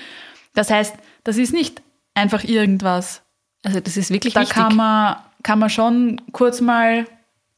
Das 0.54 0.70
heißt, 0.70 0.96
das 1.24 1.38
ist 1.38 1.54
nicht 1.54 1.82
einfach 2.14 2.44
irgendwas. 2.44 3.22
Also 3.64 3.80
das 3.80 3.98
ist 3.98 4.10
wirklich 4.12 4.34
Da 4.34 4.42
wichtig. 4.42 4.56
kann 4.56 4.76
man, 4.76 5.16
kann 5.44 5.60
man 5.60 5.70
schon 5.70 6.22
kurz 6.32 6.62
mal 6.62 7.06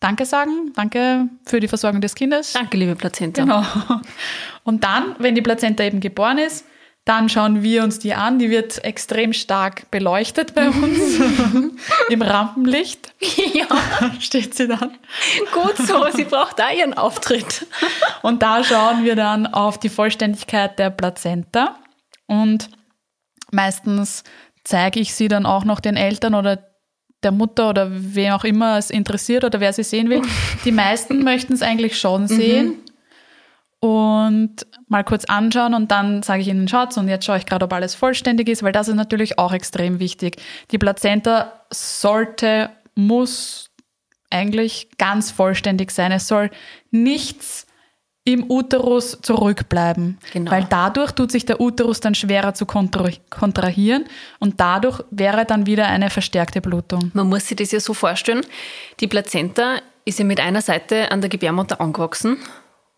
Danke 0.02 0.26
sagen. 0.26 0.74
Danke 0.76 1.30
für 1.46 1.60
die 1.62 1.68
Versorgung 1.70 2.02
des 2.02 2.16
Kindes. 2.16 2.54
Danke, 2.54 2.76
liebe 2.76 2.96
Plazenta. 2.96 3.44
Genau. 3.44 3.64
Und 4.64 4.84
dann, 4.84 5.16
wenn 5.20 5.36
die 5.36 5.44
Plazenta 5.44 5.84
eben 5.84 6.00
geboren 6.02 6.40
ist, 6.40 6.66
dann 7.06 7.30
schauen 7.30 7.62
wir 7.64 7.84
uns 7.84 8.00
die 8.00 8.14
an. 8.14 8.40
Die 8.40 8.50
wird 8.50 8.84
extrem 8.84 9.32
stark 9.32 9.90
beleuchtet 9.92 10.54
bei 10.56 10.70
uns. 10.70 11.20
Im 12.10 12.22
Rampenlicht 12.22 13.14
Ja, 13.54 13.68
steht 14.20 14.56
sie 14.56 14.68
dann. 14.68 14.98
gut 15.54 15.78
so. 15.78 16.06
Sie 16.14 16.26
braucht 16.26 16.58
da 16.58 16.72
ihren 16.72 16.96
Auftritt. 16.96 17.68
Und 18.24 18.42
da 18.42 18.64
schauen 18.64 19.04
wir 19.04 19.16
dann 19.16 19.48
auf 19.48 19.80
die 19.80 19.90
Vollständigkeit 19.90 20.78
der 20.80 20.90
Plazenta. 20.90 21.76
Und 22.28 22.70
meistens 23.52 24.24
zeige 24.64 25.00
ich 25.00 25.14
sie 25.14 25.28
dann 25.28 25.46
auch 25.46 25.64
noch 25.64 25.80
den 25.80 25.96
Eltern 25.96 26.34
oder 26.36 26.71
der 27.24 27.32
Mutter 27.32 27.70
oder 27.70 27.88
wer 27.92 28.36
auch 28.36 28.44
immer 28.44 28.78
es 28.78 28.90
interessiert 28.90 29.44
oder 29.44 29.60
wer 29.60 29.74
sie 29.74 29.84
sehen 29.84 30.10
will. 30.10 30.22
Die 30.66 30.72
meisten 30.72 31.24
möchten 31.24 31.54
es 31.54 31.62
eigentlich 31.62 32.00
schon 32.00 32.28
sehen 32.28 32.76
und 33.80 34.68
mal 34.88 35.04
kurz 35.04 35.26
anschauen 35.26 35.74
und 35.74 35.92
dann 35.92 36.22
sage 36.22 36.42
ich 36.42 36.48
ihnen, 36.48 36.68
schaut 36.68 36.96
und 36.98 37.08
jetzt 37.08 37.26
schaue 37.26 37.38
ich 37.38 37.48
gerade, 37.48 37.66
ob 37.66 37.74
alles 37.74 37.96
vollständig 37.96 38.48
ist, 38.48 38.62
weil 38.62 38.72
das 38.72 38.88
ist 38.88 38.96
natürlich 38.96 39.40
auch 39.40 39.54
extrem 39.54 40.00
wichtig. 40.00 40.38
Die 40.70 40.78
Plazenta 40.78 41.64
sollte, 41.72 42.70
muss 42.94 43.72
eigentlich 44.30 44.90
ganz 44.98 45.32
vollständig 45.32 45.92
sein. 45.92 46.12
Es 46.12 46.28
soll 46.28 46.52
nichts 46.92 47.66
im 48.24 48.50
Uterus 48.52 49.18
zurückbleiben, 49.22 50.20
Genau. 50.32 50.52
weil 50.52 50.68
dadurch 50.70 51.12
tut 51.14 51.32
sich 51.32 51.46
der 51.46 51.60
Uterus 51.60 52.00
dann 52.02 52.14
schwerer 52.14 52.54
zu 52.54 52.66
kontra 52.68 53.10
kontrahieren 53.32 54.06
und 54.40 54.60
dadurch 54.60 55.04
wäre 55.10 55.44
dann 55.46 55.66
wieder 55.66 55.88
eine 55.88 56.10
verstärkte 56.12 56.62
Blutung. 56.62 57.10
Man 57.14 57.28
muss 57.30 57.48
sich 57.48 57.58
das 57.58 57.72
ja 57.72 57.80
so 57.80 57.94
vorstellen, 57.96 58.46
die 59.00 59.08
Plazenta 59.08 59.78
ist 60.06 60.20
ja 60.20 60.26
mit 60.26 60.40
einer 60.40 60.62
Seite 60.62 61.12
an 61.12 61.22
der 61.22 61.30
Gebärmutter 61.32 61.82
angewachsen 61.82 62.38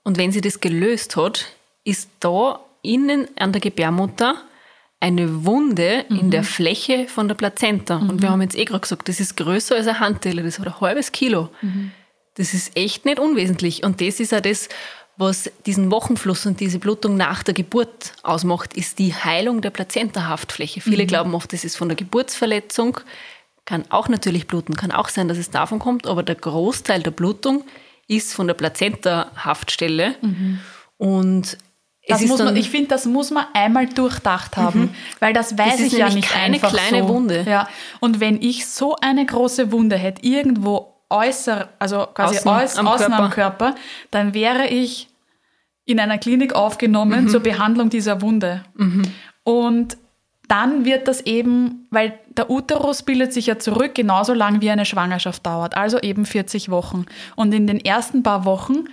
und 0.04 0.18
wenn 0.18 0.34
sie 0.34 0.42
das 0.42 0.60
gelöst 0.60 1.16
hat, 1.16 1.46
ist 1.86 2.10
da 2.20 2.60
innen 2.82 3.28
an 3.40 3.54
der 3.54 3.62
Gebärmutter 3.62 4.36
eine 5.00 5.46
Wunde 5.46 6.06
in 6.10 6.32
der 6.32 6.44
Fläche 6.44 7.08
von 7.10 7.28
der 7.28 7.36
Plazenta. 7.36 7.98
Und 7.98 8.22
wir 8.22 8.30
haben 8.30 8.42
jetzt 8.42 8.56
eh 8.58 8.64
gerade 8.64 8.80
gesagt, 8.82 9.10
das 9.10 9.20
ist 9.20 9.36
größer 9.36 9.76
als 9.76 9.88
ein 9.88 10.00
Handteller, 10.00 10.44
das 10.44 10.60
hat 10.60 10.68
ein 10.68 10.80
halbes 10.80 11.12
Kilo. 11.12 11.50
Das 12.36 12.54
ist 12.54 12.76
echt 12.78 13.04
nicht 13.04 13.20
unwesentlich. 13.20 13.84
Und 13.84 14.00
das 14.00 14.22
ist 14.22 14.34
auch 14.34 14.40
das, 14.40 14.70
was 15.18 15.52
diesen 15.66 15.92
Wochenfluss 15.92 16.46
und 16.46 16.60
diese 16.60 16.80
Blutung 16.80 17.16
nach 17.18 17.44
der 17.44 17.54
Geburt 17.54 18.14
ausmacht, 18.24 18.76
ist 18.76 19.00
die 19.00 19.14
Heilung 19.14 19.62
der 19.62 19.70
Plazenta-Haftfläche. 19.70 20.82
Viele 20.82 21.06
glauben 21.06 21.36
oft, 21.36 21.54
das 21.54 21.64
ist 21.64 21.76
von 21.76 21.88
der 21.88 21.96
Geburtsverletzung. 21.96 23.00
Kann 23.66 23.86
auch 23.90 24.10
natürlich 24.10 24.48
bluten, 24.48 24.76
kann 24.76 24.92
auch 24.92 25.10
sein, 25.10 25.28
dass 25.28 25.38
es 25.38 25.52
davon 25.52 25.80
kommt, 25.80 26.08
aber 26.08 26.24
der 26.24 26.36
Großteil 26.36 27.04
der 27.04 27.12
Blutung 27.12 27.64
ist 28.08 28.34
von 28.34 28.48
der 28.48 28.56
Plazenta-Haftstelle. 28.56 30.16
Und 30.98 31.58
Das 32.08 32.22
ist 32.22 32.30
muss 32.30 32.40
man, 32.40 32.56
ich 32.58 32.70
finde, 32.70 32.90
das 32.90 33.06
muss 33.06 33.32
man 33.32 33.46
einmal 33.54 33.88
durchdacht 33.88 34.58
haben, 34.58 34.94
weil 35.20 35.34
das 35.34 35.58
weiß 35.58 35.74
Das 35.74 35.80
ist 35.80 35.94
ich 35.94 36.00
ja 36.00 36.10
nicht 36.10 36.30
keine 36.30 36.56
einfach 36.56 36.72
kleine 36.74 37.04
so. 37.04 37.10
Wunde. 37.10 37.46
Ja. 37.48 37.70
Und 38.02 38.20
wenn 38.20 38.42
ich 38.42 38.66
so 38.66 38.96
eine 39.00 39.26
große 39.26 39.72
Wunde 39.72 39.96
hätte, 39.96 40.26
irgendwo 40.26 40.93
äußer, 41.14 41.70
also 41.80 42.08
quasi 42.14 42.38
Außen 42.38 42.52
außen, 42.52 42.80
am 42.80 42.88
außen 42.88 43.14
am 43.14 43.30
Körper. 43.30 43.72
Körper, 43.72 43.80
dann 44.12 44.34
wäre 44.34 44.68
ich 44.68 45.08
in 45.86 46.00
einer 46.00 46.18
Klinik 46.18 46.54
aufgenommen 46.54 47.28
zur 47.30 47.42
Behandlung 47.42 47.90
dieser 47.90 48.22
Wunde. 48.22 48.64
Und 49.44 49.98
dann 50.48 50.86
wird 50.86 51.08
das 51.08 51.22
eben, 51.22 51.88
weil 51.90 52.20
der 52.30 52.50
Uterus 52.50 53.04
bildet 53.04 53.34
sich 53.34 53.48
ja 53.48 53.60
zurück 53.60 53.96
genauso 53.96 54.34
lang 54.34 54.62
wie 54.62 54.70
eine 54.70 54.86
Schwangerschaft 54.86 55.46
dauert, 55.46 55.78
also 55.78 56.00
eben 56.00 56.26
40 56.26 56.70
Wochen. 56.70 57.06
Und 57.36 57.54
in 57.54 57.68
den 57.68 57.84
ersten 57.84 58.24
paar 58.24 58.46
Wochen 58.46 58.86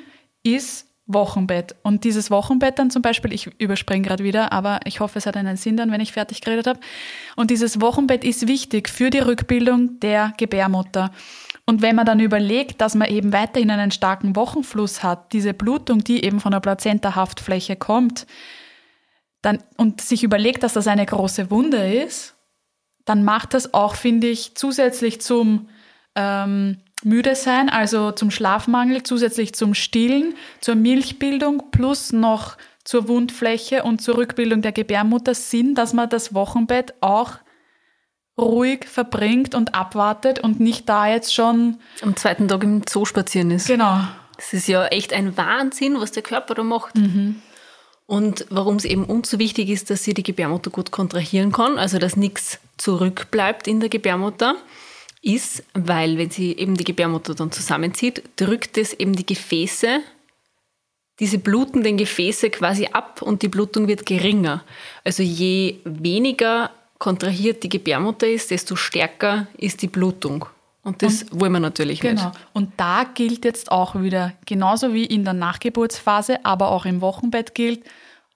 ist 0.43 0.87
Wochenbett. 1.07 1.75
Und 1.83 2.05
dieses 2.05 2.31
Wochenbett 2.31 2.79
dann 2.79 2.91
zum 2.91 3.03
Beispiel, 3.03 3.33
ich 3.33 3.51
überspringe 3.59 4.07
gerade 4.07 4.25
wieder, 4.25 4.53
aber 4.53 4.81
ich 4.85 5.01
hoffe, 5.01 5.19
es 5.19 5.27
hat 5.27 5.37
einen 5.37 5.57
Sinn 5.57 5.77
dann, 5.77 5.91
wenn 5.91 6.01
ich 6.01 6.13
fertig 6.13 6.41
geredet 6.41 6.67
habe. 6.67 6.81
Und 7.37 7.51
dieses 7.51 7.81
Wochenbett 7.81 8.25
ist 8.25 8.47
wichtig 8.47 8.89
für 8.89 9.11
die 9.11 9.19
Rückbildung 9.19 9.99
der 10.01 10.33
Gebärmutter. 10.37 11.11
Und 11.71 11.83
wenn 11.83 11.95
man 11.95 12.05
dann 12.05 12.19
überlegt, 12.19 12.81
dass 12.81 12.97
man 12.97 13.09
eben 13.09 13.33
weiterhin 13.33 13.71
einen 13.71 13.93
starken 13.93 14.35
Wochenfluss 14.35 15.05
hat, 15.05 15.33
diese 15.33 15.55
Blutung, 15.55 16.03
die 16.03 16.25
eben 16.25 16.41
von 16.41 16.51
der 16.51 16.59
Plazenta-Haftfläche 16.59 17.77
kommt, 17.77 18.27
dann, 19.41 19.63
und 19.77 20.01
sich 20.01 20.25
überlegt, 20.25 20.65
dass 20.65 20.73
das 20.73 20.89
eine 20.89 21.07
große 21.07 21.49
Wunde 21.49 21.95
ist, 22.03 22.35
dann 23.05 23.23
macht 23.23 23.55
das 23.55 23.73
auch, 23.73 23.95
finde 23.95 24.27
ich, 24.27 24.57
zusätzlich 24.57 25.21
zum 25.21 25.69
ähm, 26.17 26.79
müde 27.05 27.37
sein, 27.37 27.69
also 27.69 28.11
zum 28.11 28.33
Schlafmangel, 28.33 29.05
zusätzlich 29.05 29.55
zum 29.55 29.75
Stillen, 29.75 30.35
zur 30.61 30.75
Milchbildung 30.75 31.71
plus 31.71 32.13
noch 32.13 32.57
zur 32.83 33.07
Wundfläche 33.07 33.85
und 33.85 34.03
zur 34.03 34.17
Rückbildung 34.17 34.61
der 34.61 34.73
Gebärmutter 34.73 35.37
Sinn, 35.37 35.77
dass 35.77 35.93
man 35.93 36.09
das 36.09 36.35
Wochenbett 36.35 36.95
auch 37.01 37.39
ruhig 38.41 38.87
verbringt 38.87 39.55
und 39.55 39.75
abwartet 39.75 40.41
und 40.41 40.61
nicht 40.61 40.89
da 40.89 41.07
jetzt 41.09 41.35
schon 41.35 41.79
am 42.03 42.17
zweiten 42.17 42.49
Tag 42.49 42.63
im 42.65 42.83
Zoo 42.89 43.05
spazieren 43.05 43.51
ist. 43.51 43.67
genau 43.67 44.01
Das 44.37 44.53
ist 44.53 44.69
ja 44.69 44.87
echt 44.87 45.13
ein 45.13 45.37
Wahnsinn, 45.37 46.01
was 46.01 46.13
der 46.13 46.23
Körper 46.23 46.55
da 46.55 46.63
macht. 46.63 46.97
Mhm. 46.97 47.43
Und 48.07 48.47
warum 48.51 48.77
es 48.77 48.85
eben 48.85 49.05
uns 49.05 49.31
so 49.31 49.39
wichtig 49.39 49.69
ist, 49.69 49.89
dass 49.89 50.03
sie 50.03 50.15
die 50.15 50.25
Gebärmutter 50.25 50.71
gut 50.71 50.91
kontrahieren 50.91 51.53
kann, 51.53 51.79
also 51.79 51.99
dass 51.99 52.17
nichts 52.17 52.59
zurückbleibt 52.77 53.69
in 53.69 53.79
der 53.79 53.89
Gebärmutter, 53.89 54.57
ist, 55.23 55.63
weil 55.75 56.19
wenn 56.19 56.31
sie 56.31 56.57
eben 56.57 56.77
die 56.77 56.85
Gebärmutter 56.85 57.35
dann 57.35 57.53
zusammenzieht, 57.53 58.23
drückt 58.37 58.79
es 58.79 58.95
eben 58.95 59.15
die 59.15 59.27
Gefäße, 59.27 60.01
diese 61.21 61.39
blutenden 61.39 61.99
Gefäße 61.99 62.49
quasi 62.51 62.87
ab 62.87 63.21
und 63.21 63.43
die 63.43 63.49
Blutung 63.49 63.87
wird 63.87 64.07
geringer. 64.07 64.65
Also 65.05 65.23
je 65.23 65.77
weniger 65.85 66.71
kontrahiert 67.01 67.65
die 67.65 67.69
Gebärmutter 67.69 68.29
ist, 68.29 68.53
desto 68.53 68.77
stärker 68.77 69.49
ist 69.57 69.83
die 69.83 69.89
Blutung. 69.89 70.45
Und 70.83 71.03
das 71.03 71.27
wollen 71.33 71.53
wir 71.53 71.61
natürlich 71.61 72.03
nicht. 72.03 72.17
Genau. 72.17 72.33
Und 72.53 72.73
da 72.77 73.05
gilt 73.05 73.45
jetzt 73.45 73.73
auch 73.73 74.01
wieder, 74.01 74.35
genauso 74.47 74.95
wie 74.95 75.07
in 75.07 75.25
der 75.25 75.35
Nachgeburtsphase, 75.35 76.45
aber 76.45 76.71
auch 76.71 76.85
im 76.87 77.01
Wochenbett 77.01 77.55
gilt, 77.55 77.85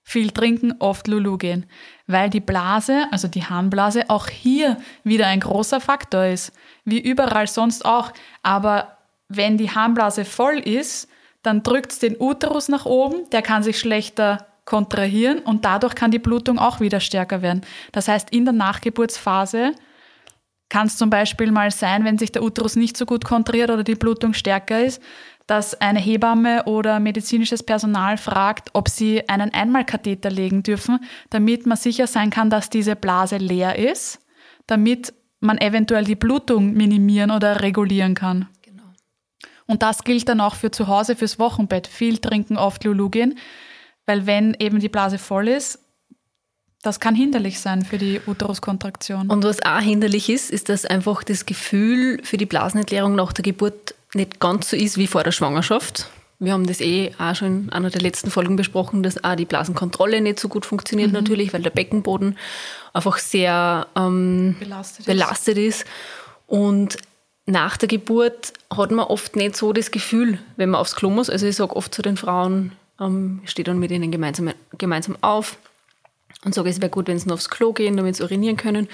viel 0.03 0.31
trinken, 0.31 0.75
oft 0.81 1.09
Lulu 1.09 1.39
gehen. 1.39 1.67
Weil 2.07 2.29
die 2.29 2.41
Blase, 2.41 3.07
also 3.11 3.29
die 3.29 3.45
Harnblase, 3.45 4.11
auch 4.11 4.29
hier 4.29 4.79
wieder 5.05 5.27
ein 5.27 5.41
großer 5.41 5.81
Faktor 5.81 6.25
ist. 6.25 6.53
Wie 6.85 7.01
überall 7.01 7.47
sonst 7.47 7.85
auch. 7.85 8.13
Aber 8.43 8.99
wenn 9.29 9.57
die 9.57 9.71
Harnblase 9.71 10.25
voll 10.25 10.59
ist, 10.59 11.09
dann 11.43 11.63
drückt 11.63 11.93
es 11.93 11.99
den 11.99 12.17
Uterus 12.19 12.69
nach 12.69 12.87
oben, 12.87 13.29
der 13.31 13.43
kann 13.43 13.63
sich 13.63 13.79
schlechter 13.79 14.47
kontrahieren 14.65 15.41
und 15.41 15.65
dadurch 15.65 15.95
kann 15.95 16.11
die 16.11 16.19
Blutung 16.19 16.59
auch 16.59 16.81
wieder 16.81 17.01
stärker 17.01 17.43
werden. 17.43 17.63
Das 17.93 18.09
heißt, 18.09 18.31
in 18.31 18.45
der 18.45 18.55
Nachgeburtsphase 18.55 19.73
kann 20.69 20.87
es 20.87 20.97
zum 20.97 21.11
Beispiel 21.11 21.53
mal 21.53 21.71
sein, 21.71 22.05
wenn 22.05 22.19
sich 22.19 22.33
der 22.33 22.43
Uterus 22.43 22.75
nicht 22.75 22.97
so 22.97 23.07
gut 23.07 23.25
kontrahiert 23.25 23.71
oder 23.71 23.85
die 23.85 23.95
Blutung 23.95 24.33
stärker 24.33 24.83
ist, 24.83 25.03
dass 25.47 25.79
eine 25.81 26.01
Hebamme 26.01 26.65
oder 26.65 27.01
medizinisches 27.01 27.63
Personal 27.63 28.17
fragt, 28.17 28.71
ob 28.73 28.89
sie 28.89 29.29
einen 29.29 29.53
Einmalkatheter 29.53 30.31
legen 30.31 30.63
dürfen, 30.63 31.01
damit 31.31 31.67
man 31.67 31.77
sicher 31.77 32.07
sein 32.07 32.31
kann, 32.31 32.49
dass 32.49 32.71
diese 32.71 32.97
Blase 32.97 33.37
leer 33.37 33.79
ist, 33.79 34.21
damit 34.67 35.13
man 35.41 35.59
eventuell 35.59 36.05
die 36.05 36.15
Blutung 36.15 36.73
minimieren 36.73 37.31
oder 37.31 37.61
regulieren 37.61 38.15
kann. 38.15 38.49
Genau. 38.63 38.85
Und 39.67 39.83
das 39.83 40.03
gilt 40.05 40.29
dann 40.31 40.41
auch 40.41 40.55
für 40.55 40.71
zu 40.71 40.89
Hause, 40.89 41.15
fürs 41.15 41.39
Wochenbett. 41.39 41.87
Viel 41.87 42.17
trinken, 42.19 42.57
oft 42.57 42.83
Lulu 42.85 43.11
gehen, 43.11 43.39
weil 44.07 44.27
wenn 44.27 44.55
eben 44.59 44.81
die 44.81 44.89
Blase 44.89 45.19
voll 45.19 45.49
ist, 45.49 45.79
das 46.83 47.01
kann 47.01 47.15
hinderlich 47.15 47.61
sein 47.61 47.83
für 47.85 47.97
die 47.97 48.21
Uteruskontraktion. 48.27 49.31
Und 49.31 49.43
was 49.43 49.65
auch 49.65 49.81
hinderlich 49.81 50.29
ist, 50.29 50.51
ist, 50.51 50.69
dass 50.69 50.85
einfach 50.85 51.25
das 51.25 51.47
Gefühl 51.47 52.21
für 52.23 52.37
die 52.37 52.45
Blasenentleerung 52.45 53.15
nach 53.15 53.33
der 53.33 53.43
Geburt 53.43 53.95
nicht 54.13 54.39
ganz 54.39 54.69
so 54.69 54.77
ist 54.77 54.99
wie 54.99 55.07
vor 55.07 55.25
der 55.25 55.33
Schwangerschaft. 55.33 56.11
Wir 56.39 56.53
haben 56.53 56.67
das 56.67 56.81
eh 56.81 57.13
auch 57.19 57.35
schon 57.35 57.65
in 57.65 57.71
einer 57.71 57.89
der 57.89 58.03
letzten 58.03 58.31
Folgen 58.31 58.57
besprochen, 58.57 59.03
dass 59.03 59.23
auch 59.25 59.35
die 59.35 59.47
Blasenkontrolle 59.47 60.21
nicht 60.21 60.39
so 60.39 60.49
gut 60.49 60.67
funktioniert 60.67 61.13
natürlich, 61.13 61.55
weil 61.55 61.63
der 61.63 61.71
Beckenboden 61.71 62.37
einfach 62.93 63.17
sehr 63.19 63.87
ähm, 63.97 64.57
belastet 64.59 65.01
ist. 65.01 65.07
belastet 65.07 65.59
ist. 65.59 65.85
Und 66.47 66.99
nach 67.47 67.79
der 67.79 67.89
Geburt 67.89 68.53
hat 68.75 68.91
man 68.91 69.07
oft 69.07 69.37
nicht 69.37 69.57
so 69.57 69.73
das 69.73 69.91
Gefühl, 69.91 70.39
wenn 70.57 70.71
man 70.71 70.81
aufs 70.81 70.97
Klo 70.97 71.09
muss. 71.09 71.31
Also 71.31 71.47
ich 71.47 71.57
sage 71.57 71.75
oft 71.75 71.95
zu 71.95 72.03
den 72.03 72.19
Frauen, 72.19 72.73
ähm, 73.01 73.41
ich 73.45 73.51
stehe 73.51 73.65
dann 73.65 73.79
mit 73.79 73.91
ihnen 73.91 74.11
gemeinsam, 74.11 74.51
gemeinsam 74.79 75.17
auf 75.21 75.57
und 76.45 76.55
sage, 76.55 76.69
es 76.69 76.81
wäre 76.81 76.91
gut, 76.91 77.09
wenn 77.09 77.19
sie 77.19 77.29
noch 77.29 77.35
aufs 77.35 77.51
Klo 77.51 77.73
gehen, 77.73 77.97
damit 77.97 78.17
sie 78.17 78.23
urinieren 78.23 78.57
können. 78.57 78.89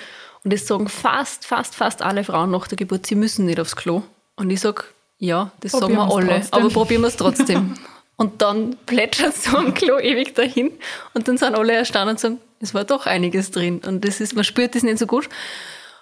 Und 0.45 0.53
das 0.53 0.67
sagen 0.67 0.89
fast, 0.89 1.47
fast, 1.47 1.75
fast 1.75 2.03
alle 2.03 2.25
Frauen 2.25 2.51
nach 2.51 2.69
der 2.69 2.77
Geburt, 2.77 3.07
sie 3.07 3.15
müssen 3.15 3.47
nicht 3.47 3.61
aufs 3.61 3.77
Klo. 3.77 4.03
Und 4.37 4.51
ich 4.51 4.61
sage, 4.61 4.85
ja, 5.19 5.53
das 5.61 5.73
probieren 5.73 5.99
sagen 5.99 6.09
wir 6.09 6.17
alle, 6.17 6.27
trotzdem. 6.41 6.61
aber 6.61 6.69
probieren 6.71 7.03
wir 7.03 7.09
es 7.09 7.17
trotzdem. 7.17 7.75
und 8.17 8.41
dann 8.41 8.77
plätschert 8.87 9.37
so 9.37 9.57
am 9.57 9.75
Klo 9.75 9.99
ewig 9.99 10.35
dahin 10.35 10.73
und 11.15 11.29
dann 11.29 11.37
sind 11.37 11.55
alle 11.55 11.73
erstaunt 11.73 12.11
und 12.11 12.21
sagen, 12.21 12.41
es 12.61 12.75
war 12.75 12.85
doch 12.85 13.07
einiges 13.07 13.51
drin. 13.51 13.81
Und 13.87 14.05
das 14.05 14.21
ist, 14.21 14.35
man 14.35 14.45
spürt 14.45 14.75
das 14.75 14.83
nicht 14.83 14.99
so 14.99 15.07
gut. 15.07 15.29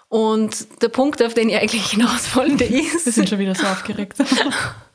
Und 0.09 0.83
der 0.83 0.89
Punkt, 0.89 1.23
auf 1.23 1.35
den 1.35 1.49
ich 1.51 1.57
eigentlich 1.57 1.91
hinaus 1.91 2.35
wollte, 2.35 2.65
ist. 2.65 3.07
Wir 3.07 3.13
sind 3.13 3.29
schon 3.29 3.39
wieder 3.39 3.55
so 3.55 3.67
aufgeregt. 3.67 4.17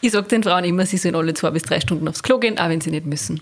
ich 0.00 0.12
sage 0.12 0.28
den 0.28 0.42
Frauen 0.42 0.64
immer, 0.64 0.86
sie 0.86 0.96
sollen 0.96 1.16
alle 1.16 1.34
zwei 1.34 1.50
bis 1.50 1.62
drei 1.62 1.80
Stunden 1.80 2.08
aufs 2.08 2.22
Klo 2.22 2.38
gehen, 2.38 2.58
auch 2.58 2.68
wenn 2.68 2.80
sie 2.80 2.90
nicht 2.90 3.06
müssen. 3.06 3.40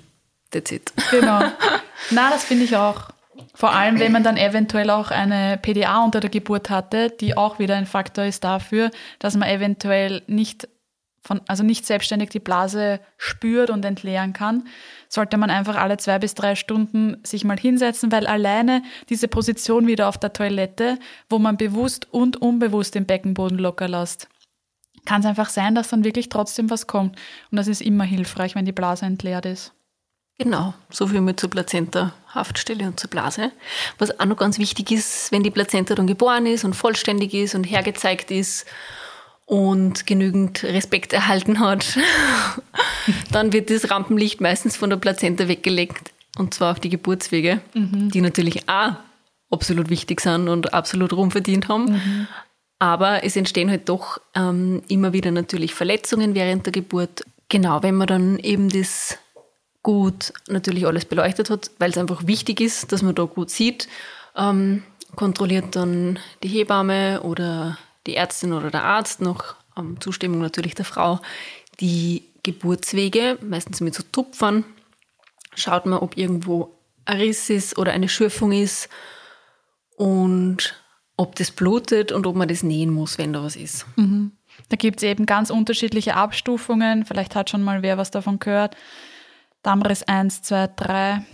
That's 0.51 0.71
it. 0.71 0.93
Genau. 1.11 1.41
Na, 2.11 2.31
das 2.31 2.45
finde 2.45 2.65
ich 2.65 2.77
auch. 2.77 3.11
Vor 3.55 3.73
allem, 3.73 3.99
wenn 3.99 4.13
man 4.13 4.23
dann 4.23 4.37
eventuell 4.37 4.91
auch 4.91 5.11
eine 5.11 5.59
PDA 5.61 6.05
unter 6.05 6.21
der 6.21 6.31
Geburt 6.31 6.71
hatte, 6.71 7.11
die 7.11 7.37
auch 7.37 7.59
wieder 7.59 7.77
ein 7.77 7.87
Faktor 7.87 8.25
ist 8.25 8.45
dafür, 8.45 8.91
dass 9.19 9.37
man 9.37 9.49
eventuell 9.49 10.23
nicht 10.27 10.69
von, 11.21 11.41
also 11.49 11.65
nicht 11.65 11.87
selbstständig 11.87 12.29
die 12.31 12.39
Blase 12.39 13.01
spürt 13.17 13.71
und 13.71 13.85
entleeren 13.85 14.35
kann, 14.35 14.65
sollte 15.09 15.39
man 15.39 15.51
einfach 15.51 15.77
alle 15.77 15.97
zwei 15.97 16.19
bis 16.19 16.35
drei 16.35 16.55
Stunden 16.55 17.17
sich 17.25 17.45
mal 17.45 17.59
hinsetzen, 17.59 18.13
weil 18.13 18.27
alleine 18.27 18.83
diese 19.09 19.27
Position 19.27 19.87
wieder 19.87 20.09
auf 20.09 20.19
der 20.19 20.33
Toilette, 20.33 20.99
wo 21.31 21.39
man 21.39 21.57
bewusst 21.57 22.13
und 22.13 22.41
unbewusst 22.43 22.95
den 22.95 23.07
Beckenboden 23.07 23.59
locker 23.59 23.89
lässt, 23.89 24.29
kann 25.05 25.21
es 25.21 25.27
einfach 25.27 25.49
sein, 25.49 25.75
dass 25.75 25.89
dann 25.89 26.05
wirklich 26.05 26.29
trotzdem 26.29 26.71
was 26.71 26.87
kommt. 26.87 27.17
Und 27.51 27.57
das 27.57 27.69
ist 27.69 27.83
immer 27.83 28.05
hilfreich, 28.05 28.55
wenn 28.55 28.65
die 28.65 28.73
Blase 28.73 29.07
entleert 29.07 29.47
ist. 29.47 29.73
Genau, 30.39 30.75
so 30.91 31.07
viel 31.07 31.21
mit 31.21 31.39
zur 31.39 31.51
Plazenta-Haftstelle 31.51 32.87
und 32.87 32.99
zur 32.99 33.09
Blase. 33.09 33.53
Was 33.99 34.19
auch 34.19 34.25
noch 34.25 34.37
ganz 34.37 34.59
wichtig 34.59 34.91
ist, 34.91 35.31
wenn 35.31 35.45
die 35.45 35.51
Plazenta 35.51 35.95
dann 35.95 36.09
geboren 36.09 36.47
ist 36.47 36.65
und 36.65 36.75
vollständig 36.75 37.35
ist 37.35 37.55
und 37.55 37.65
hergezeigt 37.65 38.33
ist 38.33 38.67
und 39.47 40.07
genügend 40.07 40.65
Respekt 40.65 41.13
erhalten 41.13 41.61
hat, 41.61 41.99
dann 43.31 43.53
wird 43.53 43.71
das 43.71 43.91
Rampenlicht 43.91 44.41
meistens 44.41 44.77
von 44.77 44.91
der 44.91 44.97
Plazenta 44.97 45.47
weggelegt 45.47 46.13
und 46.37 46.53
zwar 46.53 46.73
auf 46.73 46.81
die 46.81 46.91
Geburtswege, 46.91 47.61
mhm. 47.75 48.11
die 48.11 48.21
natürlich 48.21 48.69
auch 48.69 48.95
absolut 49.51 49.89
wichtig 49.89 50.21
sind 50.21 50.49
und 50.49 50.75
absolut 50.75 51.13
Ruhm 51.13 51.31
verdient 51.31 51.69
haben. 51.69 51.93
Mhm. 51.93 52.29
Aber 52.85 53.25
es 53.25 53.35
entstehen 53.35 53.71
halt 53.71 53.89
doch 53.89 54.21
ähm, 54.35 54.83
immer 54.89 55.15
wieder 55.15 55.31
natürlich 55.31 55.73
Verletzungen 55.73 56.35
während 56.35 56.67
der 56.67 56.73
Geburt. 56.75 57.25
Genau, 57.49 57.83
wenn 57.83 57.95
man 57.95 58.07
dann 58.07 58.39
eben 58.39 58.69
das 58.69 59.17
gut 59.83 60.35
natürlich 60.49 60.87
alles 60.87 61.07
beleuchtet 61.07 61.49
hat, 61.49 61.71
weil 61.79 61.93
es 61.93 61.97
einfach 61.97 62.27
wichtig 62.27 62.61
ist, 62.61 62.93
dass 62.93 63.01
man 63.01 63.15
da 63.15 63.23
gut 63.25 63.49
sieht. 63.49 63.89
Ähm, 64.37 64.83
kontrolliert 65.17 65.75
dann 65.77 66.19
die 66.43 66.49
Hebamme 66.49 67.23
oder 67.23 67.79
die 68.07 68.17
Ärztin 68.17 68.53
oder 68.53 68.71
der 68.71 68.85
Arzt 68.85 69.23
noch 69.23 69.55
ähm, 69.79 69.99
Zustimmung 69.99 70.43
natürlich 70.43 70.75
der 70.75 70.85
Frau 70.85 71.21
die 71.81 72.25
Geburtswege, 72.43 73.39
meistens 73.41 73.81
mit 73.81 73.95
so 73.95 74.03
Tupfern. 74.13 74.63
Schaut 75.55 75.87
man, 75.87 76.01
ob 76.01 76.19
irgendwo 76.19 76.71
ein 77.07 77.17
Riss 77.17 77.49
ist 77.49 77.79
oder 77.79 77.93
eine 77.93 78.11
Schürfung 78.11 78.53
ist 78.53 78.91
und 79.97 80.75
ob 81.17 81.37
das 81.37 81.51
blutet 81.51 82.13
und 82.13 82.27
ob 82.27 82.37
man 82.37 82.49
das 82.49 82.63
nähen 82.63 82.91
muss, 82.91 83.19
wenn 83.19 83.33
da 83.33 83.43
was 83.43 83.57
ist. 83.57 83.87
Mhm. 83.97 84.33
Da 84.69 84.77
gibt 84.77 84.99
es 84.99 85.03
eben 85.03 85.27
ganz 85.27 85.51
unterschiedliche 85.51 86.17
Abstufungen. 86.17 87.05
Vielleicht 87.05 87.35
hat 87.35 87.51
schon 87.51 87.63
mal 87.63 87.83
wer 87.83 87.99
was 87.99 88.11
davon 88.11 88.39
gehört. 88.39 88.77
Damris 89.63 90.03
1, 90.03 90.43
2, 90.43 90.69
3 90.77 91.25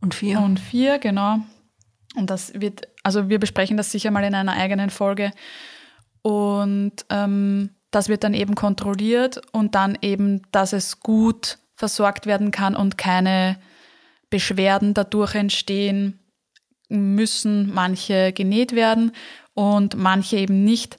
und 0.00 0.14
4. 0.14 0.40
Und 0.40 0.60
4, 0.60 0.98
genau. 0.98 1.38
Und 2.16 2.30
das 2.30 2.52
wird, 2.54 2.88
also 3.02 3.28
wir 3.28 3.38
besprechen 3.38 3.76
das 3.76 3.90
sicher 3.90 4.10
mal 4.10 4.24
in 4.24 4.34
einer 4.34 4.52
eigenen 4.52 4.90
Folge. 4.90 5.32
Und 6.22 6.92
ähm, 7.10 7.70
das 7.90 8.08
wird 8.08 8.24
dann 8.24 8.34
eben 8.34 8.54
kontrolliert 8.54 9.40
und 9.52 9.74
dann 9.74 9.98
eben, 10.00 10.42
dass 10.52 10.72
es 10.72 11.00
gut 11.00 11.58
versorgt 11.74 12.26
werden 12.26 12.50
kann 12.50 12.76
und 12.76 12.98
keine 12.98 13.58
Beschwerden 14.30 14.94
dadurch 14.94 15.34
entstehen 15.34 16.20
müssen. 16.94 17.72
Manche 17.72 18.32
genäht 18.32 18.72
werden 18.72 19.12
und 19.54 19.96
manche 19.96 20.36
eben 20.36 20.64
nicht. 20.64 20.98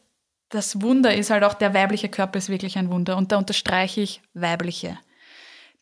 Das 0.50 0.82
Wunder 0.82 1.16
ist 1.16 1.30
halt 1.30 1.44
auch, 1.44 1.54
der 1.54 1.74
weibliche 1.74 2.10
Körper 2.10 2.38
ist 2.38 2.50
wirklich 2.50 2.78
ein 2.78 2.90
Wunder. 2.90 3.18
Und 3.18 3.32
da 3.32 3.38
unterstreiche 3.38 4.02
ich 4.02 4.22
weibliche. 4.34 4.98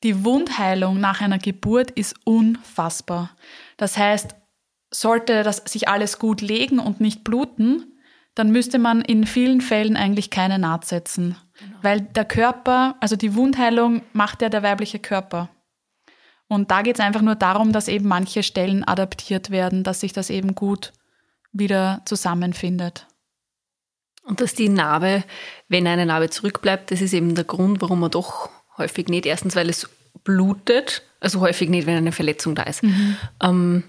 Die 0.04 0.26
Wundheilung 0.26 1.00
nach 1.00 1.22
einer 1.22 1.40
Geburt 1.40 1.92
ist 1.92 2.16
unfassbar. 2.26 3.32
Das 3.78 3.98
heißt, 3.98 4.36
sollte 4.92 5.44
das 5.44 5.58
sich 5.66 5.88
alles 5.88 6.20
gut 6.20 6.42
legen 6.42 6.80
und 6.80 7.00
nicht 7.02 7.24
bluten, 7.24 7.86
dann 8.36 8.52
müsste 8.52 8.80
man 8.80 9.02
in 9.02 9.26
vielen 9.26 9.62
Fällen 9.62 9.96
eigentlich 9.96 10.30
keine 10.30 10.60
Naht 10.60 10.86
setzen. 10.86 11.36
Genau. 11.60 11.78
Weil 11.82 12.02
der 12.02 12.26
Körper, 12.26 12.96
also 13.00 13.16
die 13.16 13.36
Wundheilung 13.36 14.02
macht 14.12 14.42
ja 14.42 14.50
der 14.50 14.64
weibliche 14.64 15.00
Körper. 15.00 15.50
Und 16.54 16.72
da 16.72 16.82
geht 16.82 16.96
es 16.96 17.02
einfach 17.02 17.22
nur 17.22 17.36
darum, 17.36 17.72
dass 17.72 17.88
eben 17.88 18.08
manche 18.08 18.44
Stellen 18.44 18.84
adaptiert 18.84 19.50
werden, 19.50 19.84
dass 19.84 20.00
sich 20.00 20.14
das 20.14 20.30
eben 20.30 20.56
gut 20.56 20.94
wieder 21.52 22.02
zusammenfindet. 22.06 23.08
Und 24.26 24.40
dass 24.40 24.54
die 24.54 24.70
Narbe, 24.70 25.24
wenn 25.68 25.86
eine 25.88 26.06
Narbe 26.06 26.30
zurückbleibt, 26.30 26.92
das 26.92 27.02
ist 27.02 27.14
eben 27.14 27.36
der 27.36 27.44
Grund, 27.44 27.82
warum 27.82 28.00
man 28.00 28.12
doch 28.12 28.50
häufig 28.78 29.08
nicht. 29.08 29.26
Erstens, 29.26 29.56
weil 29.56 29.70
es 29.70 29.90
blutet, 30.24 31.04
also 31.20 31.42
häufig 31.42 31.70
nicht, 31.70 31.88
wenn 31.88 31.98
eine 31.98 32.12
Verletzung 32.12 32.56
da 32.56 32.64
ist. 32.64 32.84
Mhm. 32.84 33.18
Ähm, 33.42 33.84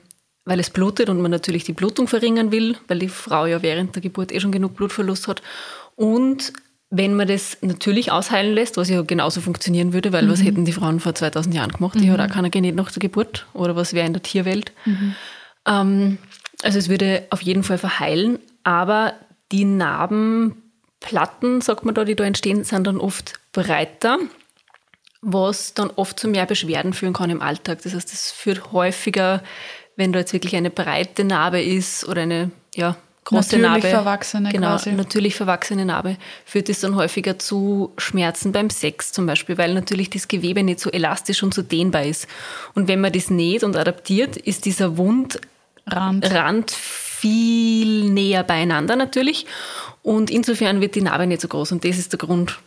weil 0.45 0.61
es 0.61 0.71
blutet 0.71 1.09
und 1.09 1.21
man 1.21 1.31
natürlich 1.31 1.65
die 1.65 1.73
Blutung 1.73 2.09
verringern 2.09 2.53
will, 2.53 2.77
weil 2.89 2.99
die 2.99 3.09
Frau 3.09 3.47
ja 3.47 3.63
während 3.63 3.95
der 3.95 4.03
Geburt 4.03 4.33
eh 4.33 4.41
schon 4.41 4.53
genug 4.53 4.75
Blutverlust 4.75 5.29
hat. 5.29 5.43
Und 5.97 6.53
wenn 6.97 7.15
man 7.15 7.27
das 7.27 7.59
natürlich 7.61 8.13
ausheilen 8.13 8.55
lässt, 8.55 8.77
was 8.77 8.89
ja 8.89 9.03
genauso 9.03 9.41
funktionieren 9.41 9.93
würde, 9.93 10.13
weil 10.13 10.25
mhm. 10.25 10.31
was 10.31 10.45
hätten 10.45 10.65
die 10.65 10.73
Frauen 10.73 11.01
vor 11.01 11.15
2000 11.15 11.55
Jahren 11.55 11.73
gemacht? 11.73 11.99
Die 11.99 12.07
mhm. 12.07 12.13
hat 12.13 12.21
auch 12.21 12.35
keiner 12.35 12.51
genäht 12.51 12.77
nach 12.77 12.93
der 12.93 13.01
Geburt 13.01 13.47
oder 13.53 13.75
was 13.75 13.93
wäre 13.93 14.07
in 14.07 14.13
der 14.13 14.23
Tierwelt. 14.23 14.73
Mhm. 14.85 15.15
Ähm, 15.67 16.19
also 16.63 16.79
es 16.79 16.89
würde 16.89 17.27
auf 17.31 17.43
jeden 17.43 17.65
Fall 17.65 17.79
verheilen, 17.79 18.39
aber 18.63 19.15
die 19.51 19.65
Narbenplatten, 19.65 21.61
sagt 21.61 21.85
man 21.85 21.95
da, 21.95 22.05
die 22.05 22.15
da 22.15 22.25
entstehen, 22.25 22.65
sind 22.65 22.87
dann 22.87 22.99
oft 22.99 23.41
breiter 23.53 24.19
was 25.27 25.73
dann 25.75 25.91
oft 25.97 26.21
zu 26.21 26.29
mehr 26.29 26.45
Beschwerden 26.47 26.93
führen 26.93 27.15
kann 27.15 27.31
im 27.31 27.41
Alltag. 27.41 27.81
Das 27.83 27.95
heißt, 27.95 28.13
es 28.13 28.31
führt 28.31 28.73
häufiger, 28.73 29.43
wenn 29.97 30.13
da 30.13 30.19
jetzt 30.19 30.33
wirklich 30.33 30.55
eine 30.55 30.71
breite 30.71 31.25
Narbe 31.25 31.63
ist 31.63 32.07
oder 32.07 32.23
eine 32.23 32.51
ja, 32.75 32.97
große 33.25 33.59
natürlich 33.59 33.85
Narbe. 33.85 33.89
Verwachsene 33.89 34.51
genau, 34.51 34.69
quasi. 34.69 34.93
natürlich 34.93 35.35
verwachsene 35.35 35.85
Narbe, 35.85 36.17
führt 36.45 36.69
es 36.69 36.81
dann 36.81 36.95
häufiger 36.95 37.39
zu 37.39 37.93
Schmerzen 37.99 38.53
beim 38.53 38.71
Sex 38.71 39.13
zum 39.13 39.27
Beispiel, 39.27 39.59
weil 39.59 39.75
natürlich 39.75 40.11
das 40.11 40.29
Gewebe 40.29 40.63
nicht 40.63 40.81
so 40.81 40.91
elastisch 40.91 41.43
und 41.43 41.55
so 41.55 41.63
dehnbar 41.63 42.05
ist. 42.05 42.27
Und 42.75 42.89
wenn 42.89 43.01
man 43.01 43.13
das 43.13 43.31
näht 43.31 43.65
und 43.65 43.77
adaptiert, 43.77 44.37
ist 44.37 44.65
dieser 44.67 44.97
Wundrand 44.97 45.41
Rand 45.87 46.71
viel 46.71 48.11
näher 48.11 48.45
beieinander 48.45 48.97
natürlich. 48.97 49.47
Und 50.03 50.31
insofern 50.31 50.81
wird 50.81 50.95
die 50.95 51.01
Narbe 51.01 51.27
nicht 51.27 51.41
so 51.41 51.49
groß. 51.49 51.73
Und 51.73 51.85
das 51.85 51.99
ist 51.99 52.13
der 52.13 52.19
Grund, 52.19 52.59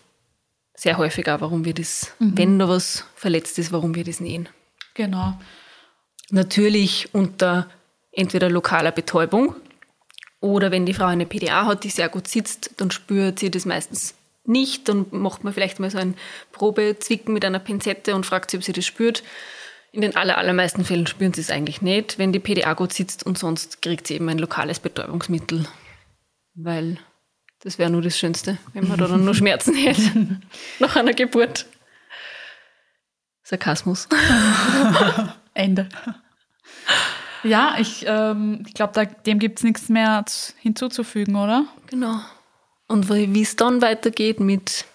sehr 0.76 0.98
häufig 0.98 1.30
auch, 1.30 1.42
warum 1.42 1.66
wir 1.66 1.74
das, 1.74 2.12
mhm. 2.20 2.38
wenn 2.38 2.60
da 2.60 2.68
was 2.68 3.06
verletzt 3.16 3.60
ist, 3.60 3.72
warum 3.72 3.96
wir 3.96 4.04
das 4.04 4.20
nähen. 4.20 4.50
Genau. 4.96 5.38
Natürlich 6.32 7.14
unter 7.14 7.68
entweder 8.12 8.50
lokaler 8.50 8.92
Betäubung 8.92 9.56
oder 10.40 10.72
wenn 10.72 10.86
die 10.86 10.94
Frau 10.94 11.06
eine 11.06 11.26
PDA 11.26 11.66
hat, 11.66 11.84
die 11.84 11.90
sehr 11.90 12.10
gut 12.10 12.28
sitzt, 12.28 12.72
dann 12.78 12.92
spürt 12.92 13.40
sie 13.40 13.50
das 13.50 13.66
meistens 13.66 14.16
nicht. 14.46 14.88
Dann 14.88 15.06
macht 15.12 15.44
man 15.44 15.54
vielleicht 15.54 15.80
mal 15.80 15.90
so 15.90 15.98
ein 15.98 16.16
Probezwicken 16.52 17.34
mit 17.34 17.44
einer 17.44 17.60
Pinzette 17.60 18.16
und 18.16 18.26
fragt 18.26 18.52
sie, 18.52 18.58
ob 18.58 18.64
sie 18.64 18.74
das 18.74 18.86
spürt. 18.86 19.24
In 19.92 20.02
den 20.02 20.16
aller, 20.16 20.38
allermeisten 20.38 20.86
Fällen 20.86 21.08
spüren 21.08 21.34
sie 21.34 21.42
es 21.42 21.50
eigentlich 21.50 21.82
nicht, 21.82 22.20
wenn 22.20 22.34
die 22.34 22.40
PDA 22.40 22.74
gut 22.74 22.94
sitzt 22.94 23.26
und 23.26 23.38
sonst 23.38 23.82
kriegt 23.82 24.06
sie 24.06 24.16
eben 24.16 24.30
ein 24.30 24.38
lokales 24.38 24.80
Betäubungsmittel, 24.80 25.66
weil 26.54 27.00
das 27.62 27.80
wäre 27.80 27.90
nur 27.90 28.02
das 28.02 28.18
Schönste, 28.18 28.58
wenn 28.74 28.88
man 28.88 29.00
da 29.00 29.08
dann 29.08 29.26
nur 29.26 29.34
Schmerzen 29.34 29.74
hätte 29.76 30.40
nach 30.80 30.96
einer 30.96 31.14
Geburt. 31.14 31.66
Sarkasmus. 33.44 34.10
Ende. 35.54 35.88
Ja, 37.44 37.76
ich, 37.80 38.06
ähm, 38.08 38.64
ich 38.68 38.74
glaube, 38.74 39.08
dem 39.26 39.40
gibt 39.40 39.60
es 39.60 39.64
nichts 39.64 39.90
mehr 39.90 40.24
hinzuzufügen, 40.60 41.36
oder? 41.36 41.66
Genau. 41.88 42.20
Und 42.88 43.10
wie 43.10 43.42
es 43.42 43.56
dann 43.56 43.82
weitergeht 43.82 44.40
mit 44.40 44.86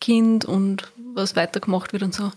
Kind 0.00 0.44
und 0.44 0.92
was 1.14 1.34
weitergemacht 1.36 1.92
wird 1.92 2.02
und 2.02 2.14
so, 2.14 2.30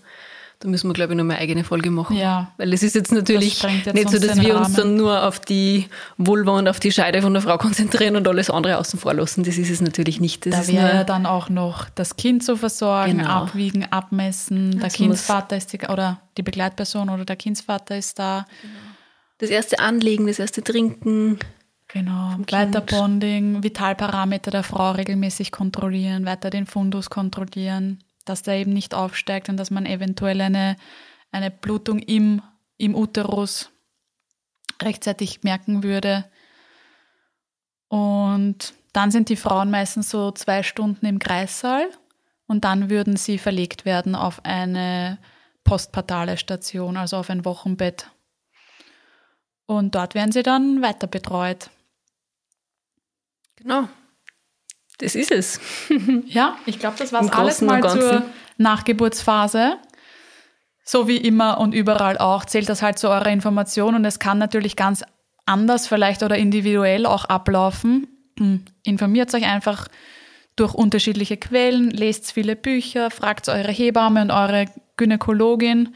Da 0.62 0.68
müssen 0.68 0.90
wir, 0.90 0.94
glaube 0.94 1.14
ich, 1.14 1.18
noch 1.18 1.24
mal 1.24 1.34
eine 1.36 1.42
eigene 1.42 1.64
Folge 1.64 1.90
machen. 1.90 2.18
Ja. 2.18 2.52
Weil 2.58 2.74
es 2.74 2.84
ist 2.84 2.94
jetzt 2.96 3.14
natürlich 3.14 3.62
jetzt 3.62 3.94
nicht 3.94 4.10
so, 4.10 4.18
uns 4.18 4.28
dass 4.28 4.40
wir 4.42 4.56
uns 4.58 4.66
Rahmen. 4.68 4.76
dann 4.76 4.96
nur 4.96 5.24
auf 5.26 5.40
die 5.40 5.88
Vulva 6.18 6.58
und 6.58 6.68
auf 6.68 6.82
die 6.82 6.92
Scheide 6.92 7.22
von 7.22 7.32
der 7.34 7.42
Frau 7.42 7.58
konzentrieren 7.66 8.18
und 8.18 8.28
alles 8.28 8.50
andere 8.50 8.78
außen 8.78 9.00
vor 9.00 9.14
lassen. 9.14 9.44
Das 9.44 9.58
ist 9.58 9.70
es 9.70 9.80
natürlich 9.80 10.20
nicht. 10.20 10.46
Das 10.46 10.68
Da 10.68 10.74
wäre 10.74 10.94
ja 10.96 11.04
dann 11.06 11.26
auch 11.26 11.48
noch 11.50 11.90
das 11.96 12.18
Kind 12.18 12.44
zu 12.44 12.58
versorgen, 12.58 13.20
Genau. 13.20 13.30
abwiegen, 13.30 13.86
abmessen. 13.90 14.80
Der 14.80 14.90
Kindsvater 14.90 15.56
ist 15.56 15.72
die, 15.72 15.80
oder 15.80 16.20
die 16.38 16.44
Begleitperson 16.44 17.10
oder 17.10 17.24
der 17.24 17.38
Kindsvater 17.38 17.98
ist 17.98 18.20
da. 18.20 18.46
Das 19.40 19.50
erste 19.50 19.80
Anlegen, 19.80 20.28
das 20.28 20.40
erste 20.40 20.64
Trinken. 20.64 21.40
Genau. 21.88 22.36
Weiter 22.52 22.82
Bonding, 22.82 23.64
Vitalparameter 23.64 24.52
der 24.52 24.64
Frau 24.64 24.92
regelmäßig 24.92 25.52
kontrollieren, 25.52 26.26
weiter 26.26 26.52
den 26.52 26.68
Fundus 26.68 27.10
kontrollieren, 27.10 28.04
dass 28.26 28.44
der 28.44 28.58
eben 28.58 28.74
nicht 28.74 28.94
aufsteigt 28.94 29.50
und 29.50 29.58
dass 29.58 29.72
man 29.72 29.88
eventuell 29.88 30.40
eine, 30.42 30.76
eine 31.32 31.50
Blutung 31.50 31.98
im, 31.98 32.44
im 32.78 32.94
Uterus 32.94 33.72
rechtzeitig 34.82 35.42
merken 35.44 35.82
würde. 35.82 36.26
Und 37.88 38.74
dann 38.94 39.10
sind 39.10 39.30
die 39.30 39.36
Frauen 39.36 39.72
meistens 39.72 40.12
so 40.12 40.32
zwei 40.32 40.62
Stunden 40.62 41.08
im 41.08 41.18
Kreissaal 41.18 41.90
und 42.46 42.66
dann 42.66 42.92
würden 42.92 43.16
sie 43.16 43.40
verlegt 43.40 43.86
werden 43.86 44.14
auf 44.14 44.46
eine 44.46 45.18
postpartale 45.64 46.38
Station, 46.38 46.98
also 46.98 47.18
auf 47.18 47.32
ein 47.32 47.46
Wochenbett. 47.46 48.12
Und 49.70 49.94
dort 49.94 50.16
werden 50.16 50.32
sie 50.32 50.42
dann 50.42 50.82
weiter 50.82 51.06
betreut. 51.06 51.70
Genau. 53.58 53.88
Das 54.98 55.14
ist 55.14 55.32
es. 55.32 55.60
Ja, 56.26 56.58
ich 56.66 56.80
glaube, 56.80 56.96
das 56.98 57.14
war 57.14 57.22
es 57.22 57.32
alles 57.32 57.62
mal 57.62 57.88
zur. 57.88 58.24
Nachgeburtsphase. 58.58 59.78
So 60.84 61.08
wie 61.08 61.18
immer 61.18 61.60
und 61.60 61.74
überall 61.74 62.18
auch 62.18 62.46
zählt 62.46 62.68
das 62.68 62.82
halt 62.82 62.98
zu 62.98 63.10
eurer 63.10 63.28
Information 63.30 63.94
und 63.94 64.06
es 64.06 64.18
kann 64.18 64.40
natürlich 64.40 64.76
ganz 64.76 65.04
anders 65.46 65.88
vielleicht 65.88 66.24
oder 66.24 66.36
individuell 66.36 67.06
auch 67.06 67.26
ablaufen. 67.26 68.08
Hm, 68.40 68.66
Informiert 68.84 69.32
euch 69.36 69.46
einfach 69.46 69.88
durch 70.56 70.74
unterschiedliche 70.74 71.38
Quellen, 71.38 71.92
lest 71.92 72.32
viele 72.32 72.56
Bücher, 72.56 73.12
fragt 73.12 73.48
eure 73.50 73.72
Hebamme 73.72 74.24
und 74.24 74.32
eure 74.32 74.66
Gynäkologin 74.98 75.94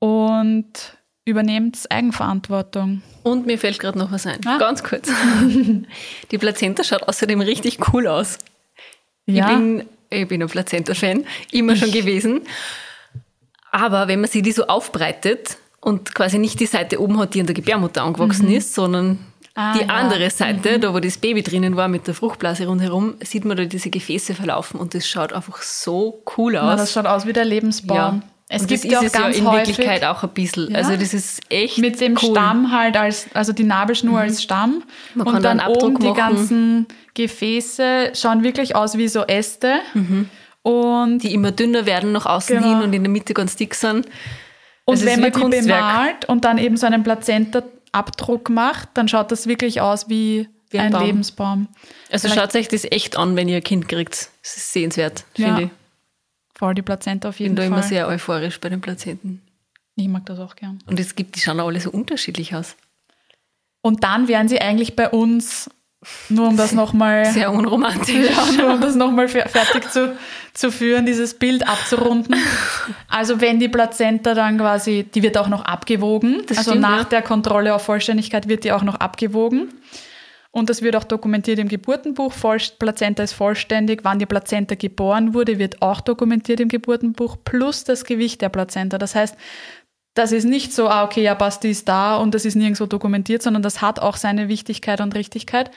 und 0.00 0.98
übernehmt 1.24 1.78
Eigenverantwortung. 1.90 3.02
Und 3.22 3.46
mir 3.46 3.58
fällt 3.58 3.78
gerade 3.78 3.98
noch 3.98 4.10
was 4.10 4.26
ein. 4.26 4.40
Ah. 4.46 4.58
Ganz 4.58 4.82
kurz. 4.82 5.08
Die 6.30 6.38
Plazenta 6.38 6.82
schaut 6.84 7.04
außerdem 7.04 7.40
richtig 7.40 7.78
cool 7.92 8.06
aus. 8.06 8.38
Ja, 9.26 9.48
Ich 9.50 9.56
bin, 9.56 9.84
ich 10.10 10.28
bin 10.28 10.42
ein 10.42 10.48
Plazenta-Fan, 10.48 11.24
immer 11.52 11.76
schon 11.76 11.92
gewesen. 11.92 12.42
Aber 13.70 14.08
wenn 14.08 14.20
man 14.20 14.28
sie 14.28 14.42
die 14.42 14.52
so 14.52 14.66
aufbreitet 14.66 15.56
und 15.80 16.14
quasi 16.14 16.38
nicht 16.38 16.60
die 16.60 16.66
Seite 16.66 17.00
oben 17.00 17.18
hat, 17.18 17.34
die 17.34 17.40
an 17.40 17.46
der 17.46 17.54
Gebärmutter 17.54 18.02
angewachsen 18.02 18.50
ist, 18.50 18.74
sondern 18.74 19.18
Ah, 19.54 19.74
die 19.76 19.80
ja. 19.82 19.88
andere 19.88 20.30
Seite, 20.30 20.78
da 20.78 20.94
wo 20.94 20.98
das 20.98 21.18
Baby 21.18 21.42
drinnen 21.42 21.76
war 21.76 21.86
mit 21.86 22.06
der 22.06 22.14
Fruchtblase 22.14 22.66
rundherum, 22.66 23.16
sieht 23.22 23.44
man 23.44 23.54
da 23.58 23.66
diese 23.66 23.90
Gefäße 23.90 24.34
verlaufen 24.34 24.80
und 24.80 24.94
das 24.94 25.06
schaut 25.06 25.34
einfach 25.34 25.60
so 25.60 26.22
cool 26.38 26.56
aus. 26.56 26.64
na, 26.64 26.76
das 26.76 26.90
schaut 26.90 27.04
aus 27.04 27.26
wie 27.26 27.34
der 27.34 27.44
Lebensbaum. 27.44 28.22
Es 28.54 28.62
und 28.62 28.68
gibt 28.68 28.84
das 28.84 28.90
ja 28.92 28.98
auch 28.98 29.02
es 29.04 29.12
ja 29.14 29.20
ganz 29.20 29.36
in 29.38 29.46
häufig 29.46 29.68
Wirklichkeit 29.78 30.04
auch 30.04 30.22
ein 30.22 30.28
bisschen. 30.30 30.70
Ja. 30.70 30.76
Also 30.76 30.94
das 30.96 31.14
ist 31.14 31.40
echt 31.48 31.78
mit 31.78 32.00
dem 32.02 32.18
cool. 32.22 32.30
Stamm 32.32 32.70
halt 32.70 32.96
als, 32.98 33.26
also 33.32 33.52
die 33.54 33.64
Nabelschnur 33.64 34.20
als 34.20 34.42
Stamm. 34.42 34.82
Man 35.14 35.26
und 35.26 35.42
dann 35.42 35.60
oben 35.60 35.98
die 35.98 36.08
machen. 36.08 36.14
ganzen 36.16 36.86
Gefäße 37.14 38.12
schauen 38.14 38.42
wirklich 38.44 38.76
aus 38.76 38.98
wie 38.98 39.08
so 39.08 39.22
Äste. 39.24 39.76
Und, 40.62 41.18
Die 41.22 41.32
immer 41.34 41.50
dünner 41.50 41.86
werden 41.86 42.12
nach 42.12 42.26
außen 42.26 42.56
Genau. 42.56 42.68
hin 42.76 42.82
und 42.82 42.92
in 42.92 43.02
der 43.02 43.10
Mitte 43.10 43.34
ganz 43.34 43.56
dick 43.56 43.74
sind. 43.74 44.06
und 44.84 44.94
ist 44.94 45.06
wenn 45.06 45.20
man 45.20 45.32
die 45.32 45.40
Kunstwerk. 45.40 45.64
bemalt 45.64 46.24
und 46.28 46.44
dann 46.44 46.58
eben 46.58 46.76
so 46.76 46.86
einen 46.86 47.02
Plazenta-Abdruck 47.04 48.50
macht, 48.50 48.88
dann 48.94 49.08
schaut 49.08 49.32
das 49.32 49.46
wirklich 49.46 49.80
aus 49.80 50.08
wie, 50.08 50.48
Wie 50.70 50.78
ein 50.78 50.86
ein, 50.86 50.92
Baum. 50.92 51.04
Lebensbaum. 51.06 51.68
Also 52.10 52.28
Vielleicht- 52.28 52.40
schaut 52.52 52.54
euch 52.60 52.68
das 52.68 52.84
echt 52.90 53.16
an, 53.16 53.34
wenn 53.36 53.48
ihr 53.48 53.56
ein 53.56 53.62
Kind 53.64 53.88
kriegt. 53.88 54.28
Das 54.42 54.56
ist 54.56 54.72
sehenswert, 54.72 55.24
finde 55.34 55.62
ich. 55.64 55.68
Voll 56.62 56.74
die 56.74 56.82
Plazenta 56.82 57.28
auf 57.30 57.34
Ich 57.34 57.38
bin 57.38 57.44
jeden 57.46 57.56
da 57.56 57.62
Fall. 57.62 57.72
immer 57.72 57.82
sehr 57.82 58.06
euphorisch 58.06 58.60
bei 58.60 58.68
den 58.68 58.80
Plazenten. 58.80 59.42
ich 59.96 60.06
mag 60.06 60.24
das 60.26 60.38
auch 60.38 60.54
gern. 60.54 60.78
Und 60.86 61.00
es 61.00 61.16
gibt, 61.16 61.34
die 61.34 61.40
schauen 61.40 61.58
alle 61.58 61.80
so 61.80 61.90
unterschiedlich 61.90 62.54
aus. 62.54 62.76
Und 63.80 64.04
dann 64.04 64.28
wären 64.28 64.46
sie 64.46 64.60
eigentlich 64.60 64.94
bei 64.94 65.08
uns, 65.10 65.68
nur 66.28 66.46
um 66.46 66.56
das 66.56 66.70
nochmal 66.82 67.24
Sehr 67.32 67.50
unromantisch. 67.52 68.30
Ja, 68.56 68.62
nur 68.62 68.74
um 68.74 68.80
das 68.80 68.94
nochmal 68.94 69.26
fer- 69.26 69.48
fertig 69.48 69.90
zu, 69.90 70.16
zu 70.54 70.70
führen, 70.70 71.04
dieses 71.04 71.34
Bild 71.34 71.66
abzurunden. 71.68 72.36
Also 73.08 73.40
wenn 73.40 73.58
die 73.58 73.68
Plazenta 73.68 74.34
dann 74.34 74.56
quasi, 74.58 75.02
die 75.12 75.24
wird 75.24 75.36
auch 75.38 75.48
noch 75.48 75.64
abgewogen. 75.64 76.42
Das 76.46 76.58
also 76.58 76.70
stimmt, 76.70 76.82
nach 76.82 76.98
ja. 76.98 77.04
der 77.06 77.22
Kontrolle 77.22 77.74
auf 77.74 77.82
Vollständigkeit 77.82 78.46
wird 78.46 78.62
die 78.62 78.70
auch 78.70 78.84
noch 78.84 78.94
abgewogen. 78.94 79.74
Und 80.52 80.68
das 80.68 80.82
wird 80.82 80.96
auch 80.96 81.04
dokumentiert 81.04 81.58
im 81.58 81.68
Geburtenbuch. 81.68 82.34
Plazenta 82.78 83.22
ist 83.22 83.32
vollständig. 83.32 84.00
Wann 84.04 84.18
die 84.18 84.26
Plazenta 84.26 84.74
geboren 84.74 85.32
wurde, 85.32 85.58
wird 85.58 85.80
auch 85.80 86.02
dokumentiert 86.02 86.60
im 86.60 86.68
Geburtenbuch. 86.68 87.38
Plus 87.42 87.84
das 87.84 88.04
Gewicht 88.04 88.42
der 88.42 88.50
Plazenta. 88.50 88.98
Das 88.98 89.14
heißt, 89.14 89.34
das 90.14 90.30
ist 90.30 90.44
nicht 90.44 90.74
so, 90.74 90.88
ah, 90.88 91.04
okay, 91.04 91.22
ja, 91.22 91.34
passt, 91.34 91.64
die 91.64 91.70
ist 91.70 91.88
da 91.88 92.16
und 92.16 92.34
das 92.34 92.44
ist 92.44 92.54
nirgendwo 92.54 92.84
dokumentiert, 92.84 93.42
sondern 93.42 93.62
das 93.62 93.80
hat 93.80 93.98
auch 93.98 94.18
seine 94.18 94.48
Wichtigkeit 94.48 95.00
und 95.00 95.14
Richtigkeit. 95.14 95.70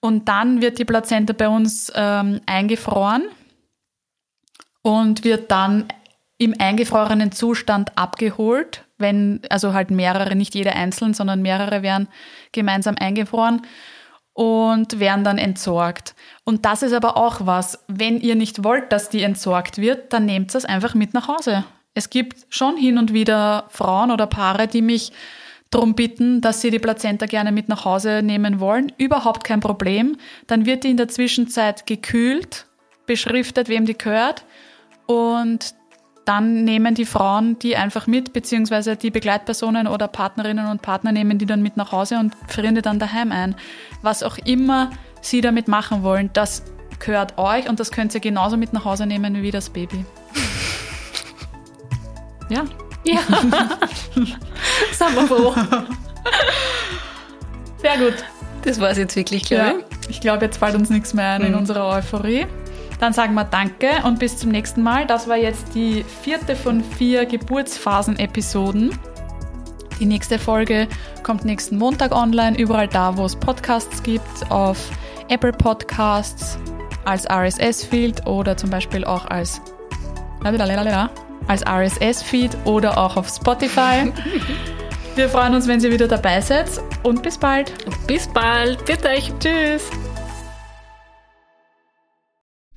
Und 0.00 0.28
dann 0.28 0.60
wird 0.60 0.78
die 0.78 0.84
Plazenta 0.84 1.32
bei 1.32 1.48
uns 1.48 1.90
ähm, 1.94 2.40
eingefroren 2.44 3.24
und 4.82 5.24
wird 5.24 5.50
dann 5.50 5.88
im 6.38 6.54
eingefrorenen 6.58 7.32
Zustand 7.32 7.98
abgeholt, 7.98 8.84
wenn, 8.96 9.40
also 9.50 9.74
halt 9.74 9.90
mehrere, 9.90 10.36
nicht 10.36 10.54
jeder 10.54 10.74
einzeln, 10.74 11.12
sondern 11.14 11.42
mehrere 11.42 11.82
werden 11.82 12.08
gemeinsam 12.52 12.94
eingefroren 12.98 13.62
und 14.32 15.00
werden 15.00 15.24
dann 15.24 15.36
entsorgt. 15.36 16.14
Und 16.44 16.64
das 16.64 16.82
ist 16.82 16.92
aber 16.92 17.16
auch 17.16 17.44
was, 17.44 17.84
wenn 17.88 18.20
ihr 18.20 18.36
nicht 18.36 18.62
wollt, 18.62 18.92
dass 18.92 19.08
die 19.08 19.22
entsorgt 19.22 19.78
wird, 19.78 20.12
dann 20.12 20.26
nehmt 20.26 20.54
das 20.54 20.64
einfach 20.64 20.94
mit 20.94 21.12
nach 21.12 21.26
Hause. 21.26 21.64
Es 21.92 22.08
gibt 22.08 22.46
schon 22.48 22.76
hin 22.76 22.98
und 22.98 23.12
wieder 23.12 23.66
Frauen 23.70 24.12
oder 24.12 24.28
Paare, 24.28 24.68
die 24.68 24.82
mich 24.82 25.10
darum 25.70 25.94
bitten, 25.94 26.40
dass 26.40 26.60
sie 26.60 26.70
die 26.70 26.78
Plazenta 26.78 27.26
gerne 27.26 27.50
mit 27.50 27.68
nach 27.68 27.84
Hause 27.84 28.22
nehmen 28.22 28.60
wollen. 28.60 28.92
Überhaupt 28.96 29.42
kein 29.42 29.58
Problem. 29.58 30.16
Dann 30.46 30.66
wird 30.66 30.84
die 30.84 30.90
in 30.90 30.96
der 30.96 31.08
Zwischenzeit 31.08 31.86
gekühlt, 31.86 32.66
beschriftet, 33.06 33.68
wem 33.68 33.86
die 33.86 33.98
gehört. 33.98 34.44
Und 35.06 35.74
dann 36.28 36.64
nehmen 36.64 36.94
die 36.94 37.06
Frauen 37.06 37.58
die 37.58 37.74
einfach 37.74 38.06
mit, 38.06 38.34
beziehungsweise 38.34 38.96
die 38.96 39.10
Begleitpersonen 39.10 39.86
oder 39.86 40.08
Partnerinnen 40.08 40.66
und 40.66 40.82
Partner 40.82 41.10
nehmen 41.10 41.38
die 41.38 41.46
dann 41.46 41.62
mit 41.62 41.78
nach 41.78 41.90
Hause 41.90 42.18
und 42.18 42.34
frieren 42.46 42.74
die 42.74 42.82
dann 42.82 42.98
daheim 42.98 43.32
ein. 43.32 43.56
Was 44.02 44.22
auch 44.22 44.36
immer 44.36 44.90
sie 45.22 45.40
damit 45.40 45.68
machen 45.68 46.02
wollen, 46.02 46.28
das 46.34 46.64
gehört 46.98 47.38
euch 47.38 47.66
und 47.66 47.80
das 47.80 47.90
könnt 47.90 48.12
ihr 48.14 48.20
genauso 48.20 48.58
mit 48.58 48.74
nach 48.74 48.84
Hause 48.84 49.06
nehmen 49.06 49.40
wie 49.40 49.50
das 49.50 49.70
Baby. 49.70 50.04
Ja. 52.50 52.64
Ja. 53.04 53.20
Sind 54.14 55.14
wir 55.14 55.26
froh. 55.26 55.54
Sehr 57.76 57.98
gut. 57.98 58.14
Das 58.62 58.80
war 58.80 58.88
es 58.88 58.96
jetzt 58.96 59.14
wirklich, 59.16 59.42
glaube 59.42 59.80
Ja, 59.80 59.84
ich 60.08 60.22
glaube, 60.22 60.46
jetzt 60.46 60.56
fällt 60.56 60.74
uns 60.74 60.88
nichts 60.88 61.12
mehr 61.12 61.32
ein 61.32 61.42
in 61.42 61.54
unserer 61.54 61.86
Euphorie. 61.86 62.46
Dann 62.98 63.12
sagen 63.12 63.34
wir 63.34 63.44
Danke 63.44 63.88
und 64.04 64.18
bis 64.18 64.36
zum 64.36 64.50
nächsten 64.50 64.82
Mal. 64.82 65.06
Das 65.06 65.28
war 65.28 65.36
jetzt 65.36 65.74
die 65.74 66.04
vierte 66.22 66.56
von 66.56 66.82
vier 66.82 67.26
Geburtsphasen-Episoden. 67.26 68.98
Die 70.00 70.06
nächste 70.06 70.38
Folge 70.38 70.88
kommt 71.22 71.44
nächsten 71.44 71.76
Montag 71.76 72.12
online, 72.12 72.56
überall 72.56 72.88
da, 72.88 73.16
wo 73.16 73.24
es 73.24 73.34
Podcasts 73.34 74.02
gibt, 74.02 74.50
auf 74.50 74.78
Apple 75.28 75.52
Podcasts, 75.52 76.58
als 77.04 77.28
RSS-Feed 77.28 78.26
oder 78.26 78.56
zum 78.56 78.70
Beispiel 78.70 79.04
auch 79.04 79.26
als, 79.26 79.60
als 81.46 81.66
RSS-Feed 81.66 82.56
oder 82.64 82.98
auch 82.98 83.16
auf 83.16 83.28
Spotify. 83.28 84.12
Wir 85.16 85.28
freuen 85.28 85.54
uns, 85.54 85.66
wenn 85.66 85.80
ihr 85.80 85.90
wieder 85.90 86.06
dabei 86.06 86.40
seid 86.40 86.70
und 87.02 87.24
bis 87.24 87.36
bald. 87.36 87.72
Bis 88.06 88.28
bald. 88.28 88.84
Bitte 88.84 89.08
euch. 89.08 89.32
Tschüss. 89.40 89.90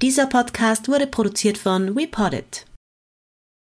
Dieser 0.02 0.26
Podcast 0.26 0.88
wurde 0.88 1.06
produziert 1.06 1.60
von 1.60 1.96
WePoddit. 1.96 2.66